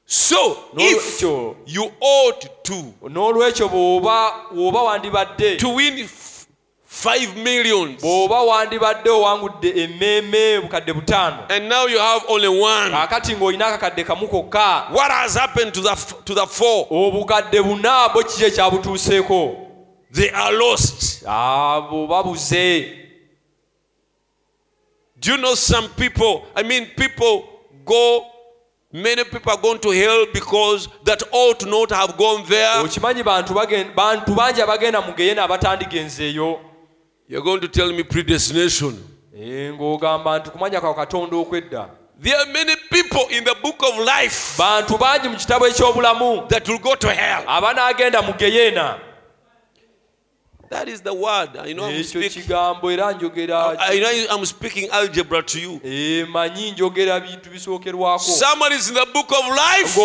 [0.07, 1.21] So, if
[1.65, 5.97] you ought to, n'olwekyo bw'oba bw'oba wandibadde to win
[7.06, 12.91] f- five millions, bw'oba wandibadde owangudde emmeeme bukadde butaano and now you have only one,
[12.91, 15.95] kaakati ng'olina akakadde kamu kokka what has happened to the
[16.26, 16.88] to the four?
[16.91, 19.62] obukadde buna bo kiki ekyabutuuseeko
[20.12, 21.24] They are lost.
[21.28, 23.01] abo babuze
[25.20, 26.45] Do you know some people?
[26.56, 27.47] I mean, people
[27.86, 28.28] go.
[28.93, 32.80] Many people are going to hell because that ought not have gone there.
[32.84, 33.53] okimanyi bantu
[34.36, 36.60] bangi abagenda mu geyena abatandigenzeeyo
[37.28, 38.93] You're going to tell me predestination.
[39.38, 41.89] Eh, ng'ogamba nti kumanya kwa katonda okwedda
[42.21, 46.67] There are many people in the book of life bantu bangi mu kitabo eky'obulamu that
[46.69, 47.43] will go to hell.
[47.47, 48.99] abanaagenda mu geyeena
[50.69, 51.57] That is the word.
[51.57, 52.51] I know I'm speaking.
[52.51, 52.73] I
[53.99, 55.80] know I'm speaking algebra to you.
[55.84, 56.26] Eh,
[58.17, 59.97] Someone is in the book of life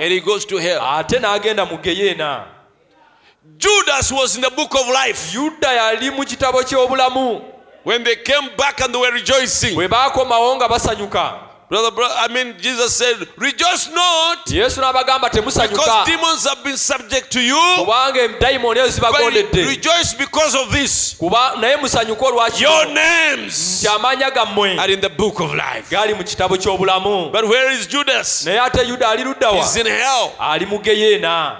[0.00, 0.80] and he goes to hell.
[3.58, 7.42] Judas was in the book of life yuda yali mu kitabo ky'obulamu
[7.84, 9.74] when they came back and they were rejoicing.
[9.74, 16.64] bwe baakomawo nga basanyuka Brother, brother, I mean, Jesus said, Rejoice not because demons have
[16.64, 21.14] been subject to you, kubanga dayimooni ezo but rejoice because of this.
[21.18, 25.88] kuba naye musanyuke olwaki Your names nti amannya gammwe are in the book of life.
[25.90, 28.44] gali mu kitabo ky'obulamu But where is Judas?
[28.44, 30.32] naye ate yuda ali ludda wa He's in hell.
[30.40, 31.56] ali mu geyeena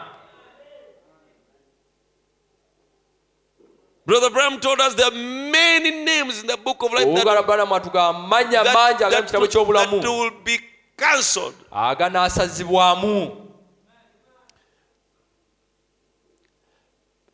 [4.11, 7.43] Brother Branham told us there are many names in the book of life that, owoogala
[7.47, 10.59] balamu atuga amannya that, mangi agali mu that, will, that will be
[10.97, 11.55] cancelled.
[11.73, 13.37] aganaasazibwamu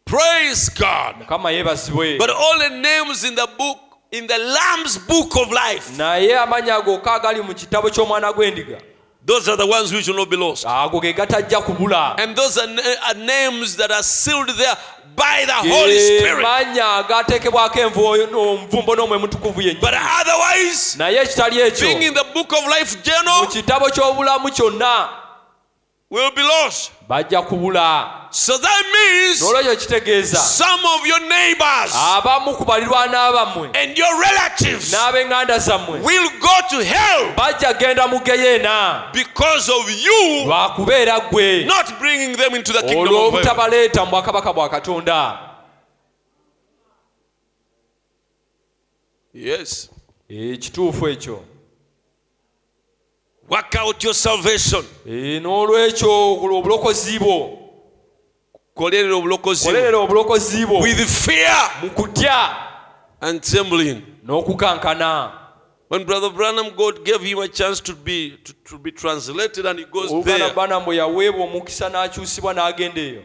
[0.05, 1.15] Praise God.
[1.21, 3.79] mukama yeebazibwe But all the names in the book,
[4.13, 8.83] in the Lamb's book of life, naye amannya gokka agali mu kitabo ky'omwana gw'endiga
[9.27, 10.65] those are the ones which will not be lost.
[10.65, 12.69] ago ge gatajja kubula And those are,
[13.09, 14.77] are names that are sealed there
[15.17, 16.43] by the Holy Spirit.
[16.43, 22.25] mannya agateekebwako envu- omuvumbo n'omwe mutukuvu But yennyini otherwise, naye ekitali being ekyo in the
[22.35, 25.09] book of life mu journal, kitabo ky'obulamu kyonna
[26.11, 26.93] will be lost.
[27.09, 28.29] bajja kubula.
[28.33, 30.37] So that means n'olwekyo kitegeeza.
[30.37, 36.57] some of your neighbors abamu ku balirwana bammwe and your relatives n'ab'eŋŋanda zammwe will go
[36.71, 41.67] to hell bajja genda mu geyeena because of you lwakubeera ggwe.
[41.67, 45.39] not bringing them into the kingdom olw'obutabaleeta mu bwakabaka bwa katonda.
[49.35, 49.91] Yes.
[50.29, 51.45] Eh, kituufu ekyo
[53.49, 54.85] Work out your salvation.
[55.07, 57.59] N'olwekyo obulokozi bwo.
[58.75, 59.15] Kolerera
[59.99, 60.81] obulokozi bwo.
[60.83, 61.71] With fear.
[61.83, 62.57] Mu kutya.
[63.21, 64.03] And trembling.
[64.27, 65.33] n'okukankana.
[65.89, 69.79] When Brother Branham, God gave him a chance to be to, to be translated, and
[69.79, 73.23] he goes there bana bwe yaweebwa omukisa n'akyusibwa n'agenda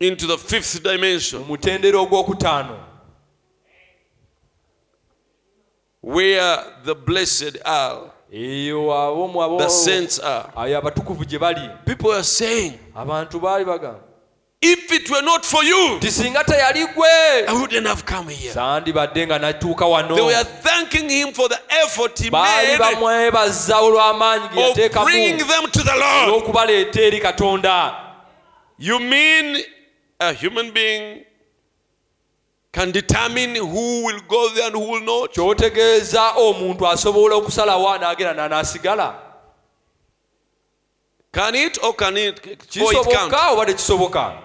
[0.00, 1.44] into the fifth dimension,
[6.00, 10.50] where the blessed are, eyo abomu abo the saints are.
[10.56, 14.00] ayo abatukuvu gye bali People are saying, abantu baali bagamba
[14.64, 18.52] if it were not for you, ti singa teyali gwe I wouldn't have come here.
[18.54, 24.48] sandibadde nga natuuka wano They were thanking him for the effort he made bamwebaza olw'amaanyi
[24.74, 26.28] ge of bringing them to the Lord.
[26.28, 27.94] n'okubaleeta eri katonda
[28.78, 29.62] You mean
[30.20, 31.24] a human being
[32.72, 35.32] can determine who will go there and who will not?
[35.34, 39.14] kyotegeeza omuntu asobola okusalawo anagenda nanaasigala
[41.32, 42.42] Can it or can it?
[42.68, 44.38] Kisoboka oba tekisoboka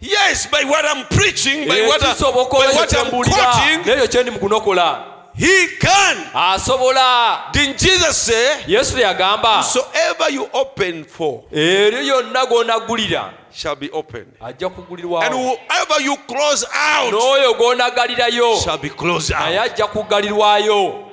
[0.00, 4.38] Yes, by what I'm preaching, by what, I, by what I'm quoting, n'ekyo kyendi mu
[4.38, 6.16] kunokola he can.
[6.34, 13.90] asobola Didn't Jesus say, yesu yagamba "Soever you open for eryo yonna g'onaggulira shall be
[13.90, 19.70] opened, ajja and kugulirwawo whoever you close out n'oyo gw'onagalirayo shall be closed naye out."
[19.72, 21.11] ajja kugalirwayo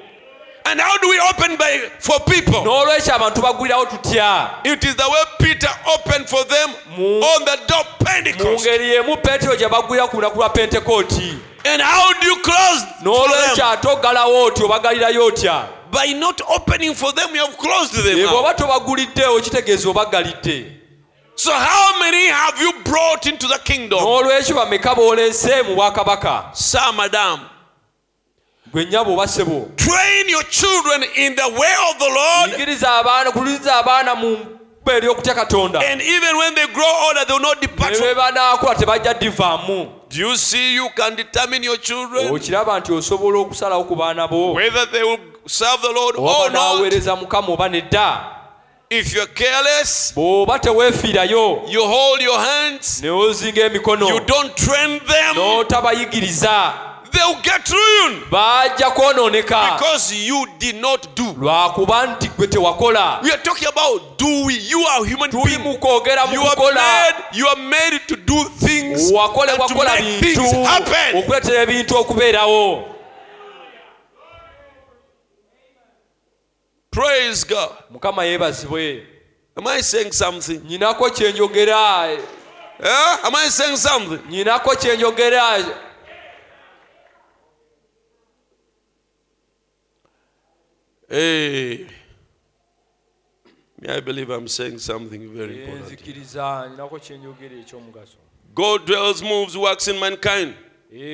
[0.72, 2.62] And how do we open by for people?
[2.64, 7.58] n'olwekyo abantu bagulirawo tutya It is the way Peter opened for them Mu- on the
[7.68, 8.66] door of mu Pentecost.
[8.66, 13.04] ngeri y'emu peetero gye bagulira ku lunaku lwa pentekooti And how do you close for
[13.06, 13.68] n'olwekyo them?
[13.74, 18.20] ate oggalawo otyo obagalirayo otya By not opening for them, you have closed them.
[18.20, 18.32] Out.
[18.32, 20.76] bw'oba tobaguliddeewo kitegeeza obaggalidde
[21.36, 24.00] So how many have you brought into the kingdom?
[24.00, 27.40] n'olwekyo bameka boolese mu bwakabaka Sir, madam,
[28.74, 32.52] gwe nnyabo oba ssebo train your children in the way of the Lord.
[32.52, 34.38] yigiriza abaana kuliriza abaana mu
[34.82, 35.80] mba ery'okutya katonda.
[35.80, 39.88] And even when they grow older, they will not depart ne banaakula tebajja divaamu.
[40.10, 42.34] Do you see you can determine your children?
[42.34, 44.54] Okiraba nti osobola okusalawo ku baana bo.
[44.54, 46.82] Whether they will serve the Lord or not?
[48.92, 54.08] If you're careless, bw'oba teweefiirayo you hold your hands, ne ozinga emikono.
[54.08, 61.36] You don't train them, n'otabayigiriza they'll get ruined bajja kwonooneka because you did not do.
[61.40, 64.58] lwakuba nti gwe tewakola We are talking about doing.
[64.70, 67.14] You are human tuli mu kwogera mu You are kukola.
[67.34, 69.92] You are made to do things wakolebwa kukola
[70.22, 70.42] bintu
[71.18, 72.96] okuleetera ebintu okubeerawo
[76.92, 77.70] Praise God.
[77.90, 79.06] mukama yeebazibwe
[79.58, 80.60] Am I saying something?
[80.68, 82.10] nyinako kyenjogera
[82.84, 83.18] Eh?
[83.26, 84.20] Am I saying something?
[84.30, 85.58] nyinako kyenjogera
[91.10, 91.88] Hey.
[93.82, 96.02] Me, I believe I'm saying something very important.
[96.02, 98.16] ekyomugaso
[98.54, 100.54] God dwells, moves, works in mankind.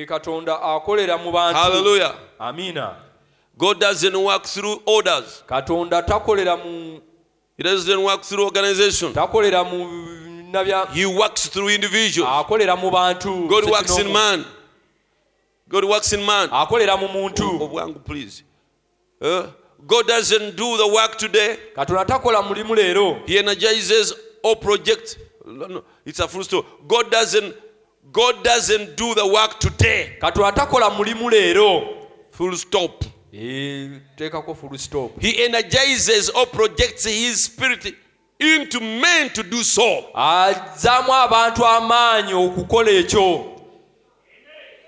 [0.06, 2.14] Katonda akolera mu bantu Hallelujah.
[2.40, 2.96] amiina
[3.58, 5.42] God doesn't work through orders.
[5.46, 7.00] katonda takolera mu
[7.56, 9.12] He doesn't work through organization.
[9.14, 9.86] takolera mu
[10.52, 12.28] nabya He works through individuals.
[12.28, 14.44] akolera mu bantu God works in man.
[15.68, 16.48] God works in man.
[16.50, 18.42] akolera mu muntu Obwangu, please.
[19.22, 19.46] Eh?
[19.86, 21.56] God doesn't do the work today.
[21.74, 25.16] katonda takola mulimu leero He energizes all projects.
[26.04, 26.66] It's a full story.
[26.88, 27.54] God doesn't.
[28.12, 30.16] God doesn't do the work today.
[30.20, 31.88] katonda takola mulimu leero
[32.32, 33.04] Full stop.
[33.32, 37.94] Eh, teekako full stop He energizes all projects His Spirit
[38.40, 40.04] into men to do so.
[40.14, 43.52] azaamu abantu amaanyi okukola ekyo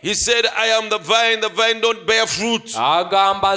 [0.00, 1.40] He said, "I am the vine.
[1.40, 2.72] The vine don't bear fruit.
[2.76, 3.52] agamba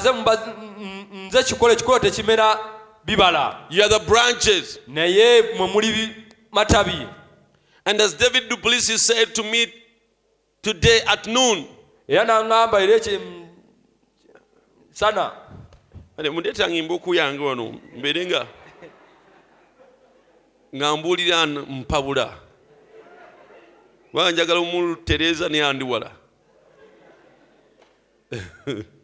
[1.12, 2.59] nze kikole kikole tekimera
[3.05, 3.68] bibala.
[3.70, 6.16] You are the branches." naye mwe muli bi-
[6.51, 7.07] matabi.
[7.86, 9.66] And as David Duplessis said to me
[10.62, 11.66] today at noon,
[12.07, 13.20] era naŋŋamba era ekye
[14.91, 15.32] sana.
[16.18, 18.47] Ane, mundeeta ngimba okuyange wano mbeere nga
[20.76, 22.38] nga mbuulira mpabula.
[24.12, 26.12] Kubanga njagala omulutereeza neyandiwala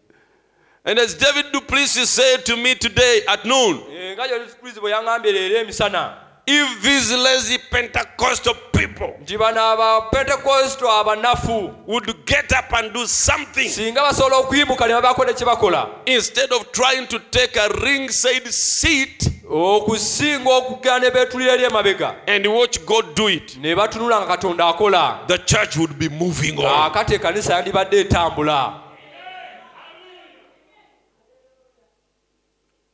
[0.88, 5.32] and as david duplessis said to me today at noon Eh, nga yesukrisi bwe yaŋŋambye
[5.32, 6.14] leero emisana
[6.50, 13.70] if these lazy Pentecostal people nti bano abapentekosto abanafu would get up and do something
[13.70, 18.48] singa basobola okuyimuka ne babaako ne kye bakola instead of trying to take a ringside
[18.50, 25.38] seat okusinga ne beetulira eri emabega and watch God do it, ne katonda akola the
[25.40, 26.92] church would be moving on.
[26.92, 28.87] akati ekanisa yandibadde etambula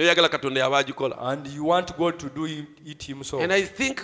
[0.00, 2.46] noyagala katonda yaba agikola and you want god to do
[2.86, 3.42] it himself.
[3.42, 4.00] And i think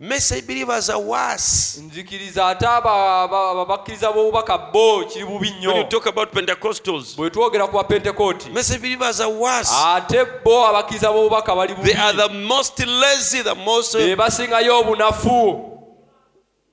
[0.00, 1.80] message believers are worse.
[1.80, 7.16] Nzikiriza ate aba- aba- aba- abakkiriza b'obubaka bo kiri bubi when you talk about pentecostals
[7.16, 9.70] bwe twogera ku bapentekooti message believers are worse.
[9.96, 15.72] ate bo abakkiriza b'obubaka bali they are the most lazy the most be basingayo obunafu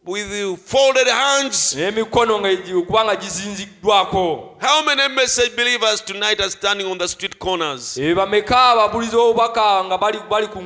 [0.06, 1.74] with folded hands.
[1.76, 4.56] Gi- kubanga gizinziddwako.
[4.60, 7.97] How many message believers tonight are standing on the street corners?
[7.97, 10.62] Bameka ababulizi b'obubaka nga bali bali ku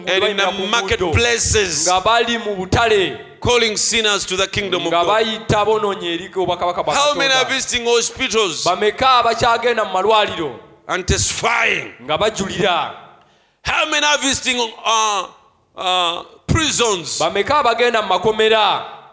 [0.67, 1.87] marketplaces.
[1.87, 3.19] Nga bali mu butale.
[3.39, 5.07] Calling sinners to the kingdom of God.
[5.07, 8.63] bayita bononye eri obubakabaka bwa how many are visiting hospitals?
[8.63, 10.59] Bameka abakyagenda mu malwaliro.
[10.87, 11.93] And testifying.
[12.01, 12.95] Nga bajulira.
[13.61, 15.27] How many are visiting uh,
[15.75, 17.19] uh, prisons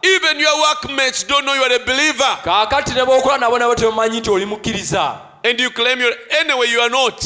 [0.04, 2.38] even your workmates don't know you are a believer.
[2.44, 5.20] Kaakati ne b'okola nabo nabo tebamanyi nti oli mukkiriza.
[5.44, 7.22] And you claim you're anyway you are not.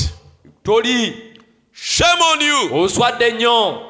[0.64, 1.34] Toli.
[1.72, 2.70] Shame on you.
[2.72, 3.84] Oswadde nnyo.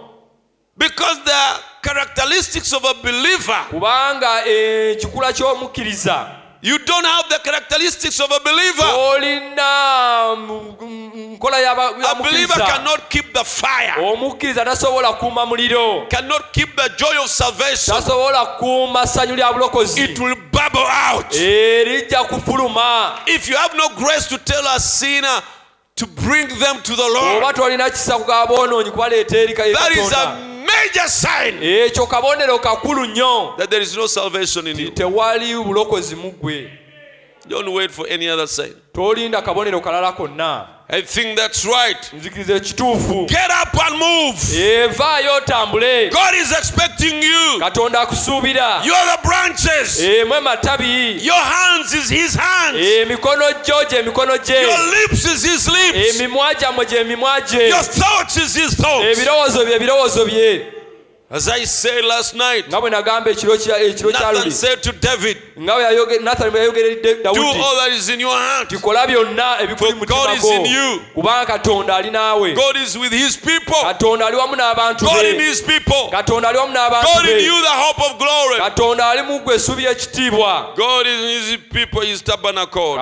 [0.77, 8.31] Because the characteristics of a believer kubanga ekikula ky'omukkiriza you don't have the characteristics of
[8.31, 8.83] a believer.
[8.83, 10.37] Olina
[11.37, 13.95] nkola y'aba- a believer cannot keep the fire.
[13.99, 16.07] Omukkiriza tasobola kuuma muliro.
[16.11, 17.95] Cannot keep the joy of salvation.
[17.95, 20.01] Tasobola kuuma ssanyu lya bulokozi.
[20.05, 21.33] It will bubble out.
[23.27, 25.43] If you have no grace to tell a sinner
[25.97, 29.75] to bring them to the lord oba tolina kisa kuga boonoonyi kubaleeta eri ka- eri
[29.75, 30.37] that is a
[30.69, 31.63] major sign.
[31.63, 33.57] Ekyo kabonero kakulu nnyo.
[33.57, 34.91] That there is no salvation in you.
[34.91, 36.71] Tewali bulokozi mu ggwe.
[37.49, 38.75] Don't wait for any other sign.
[38.93, 42.11] Tolinda kabonero kalala konna i think that's right.
[42.13, 44.37] Get up and move.
[44.37, 47.61] Evaayo otambule god is expecting you.
[47.61, 48.83] Katonda akusuubira.
[48.85, 50.01] You are the branches.
[50.01, 52.79] Emu amatabi your hands is his hands.
[52.79, 54.63] Emikono gyo mikono gye.
[54.63, 56.21] Your lips is his lips.
[56.21, 59.05] Emimwa gyammwe gy'emimwa gye your thoughts is his thoughts.
[59.05, 60.78] Ebirowoozo bye ebirowoozo bye
[61.31, 62.69] As I said last night,
[64.13, 65.37] Nathan said to David,
[67.35, 68.69] Do all that is in your heart.
[69.77, 71.01] For God is in you.
[72.55, 73.75] God is with his people.
[75.07, 76.09] God in his people.
[77.03, 78.59] God in you, the hope of glory.
[80.77, 82.97] God in his people, his tabernacle.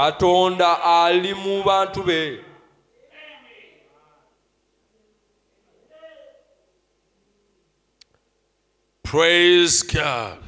[9.07, 10.39] Praise god.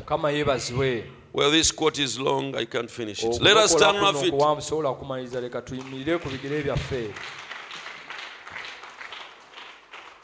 [1.32, 2.56] Well this quote is long.
[2.56, 3.40] I can't finish it.
[3.40, 7.14] Let us stand on our feet okuwanvu sobola kumaliriza leka tuyimirire ku bigere byaffe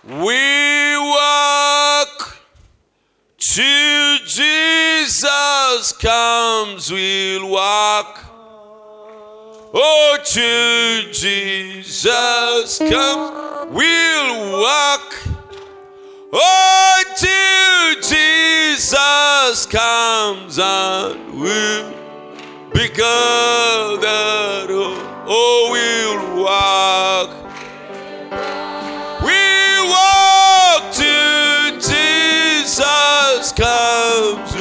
[0.07, 2.37] We walk
[3.39, 8.21] till Jesus comes, we'll walk.
[9.73, 15.44] Oh, till Jesus comes, we'll walk.
[16.37, 21.93] Oh, till Jesus comes and we'll
[22.73, 24.71] be gathered.
[25.27, 27.31] Oh, we'll walk.
[29.23, 29.43] We
[29.89, 34.54] walk till Jesus comes.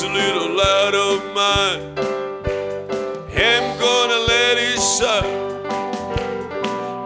[0.00, 1.98] This little light of mine,
[3.36, 5.28] I'm gonna let it shine.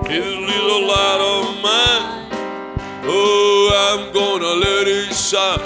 [0.05, 2.31] This little light of mine,
[3.05, 5.59] oh, I'm gonna let it shine.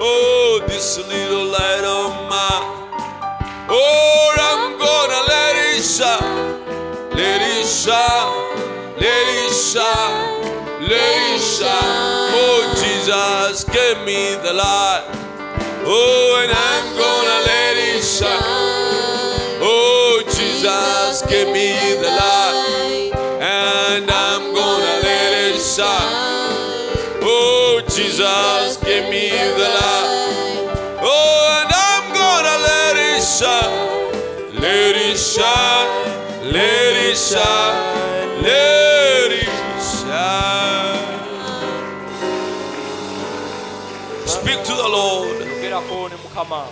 [0.00, 2.66] Oh, this little light of mine.
[3.70, 7.14] Oh, I'm gonna let it shine.
[7.16, 8.96] Let it shine.
[8.98, 10.80] Let it shine.
[10.80, 12.32] Let it shine.
[12.34, 15.27] Oh, Jesus, give me the light.
[15.84, 19.58] Oh, and I'm gonna let it shine.
[19.60, 23.12] Oh, Jesus, give me the light.
[23.40, 26.14] And I'm gonna let it shine.
[27.22, 30.98] Oh, Jesus, give me the light.
[31.00, 34.60] Oh, and I'm gonna let it shine.
[34.60, 36.52] Let it shine.
[36.52, 37.87] Let it shine.
[46.38, 46.68] 看嘛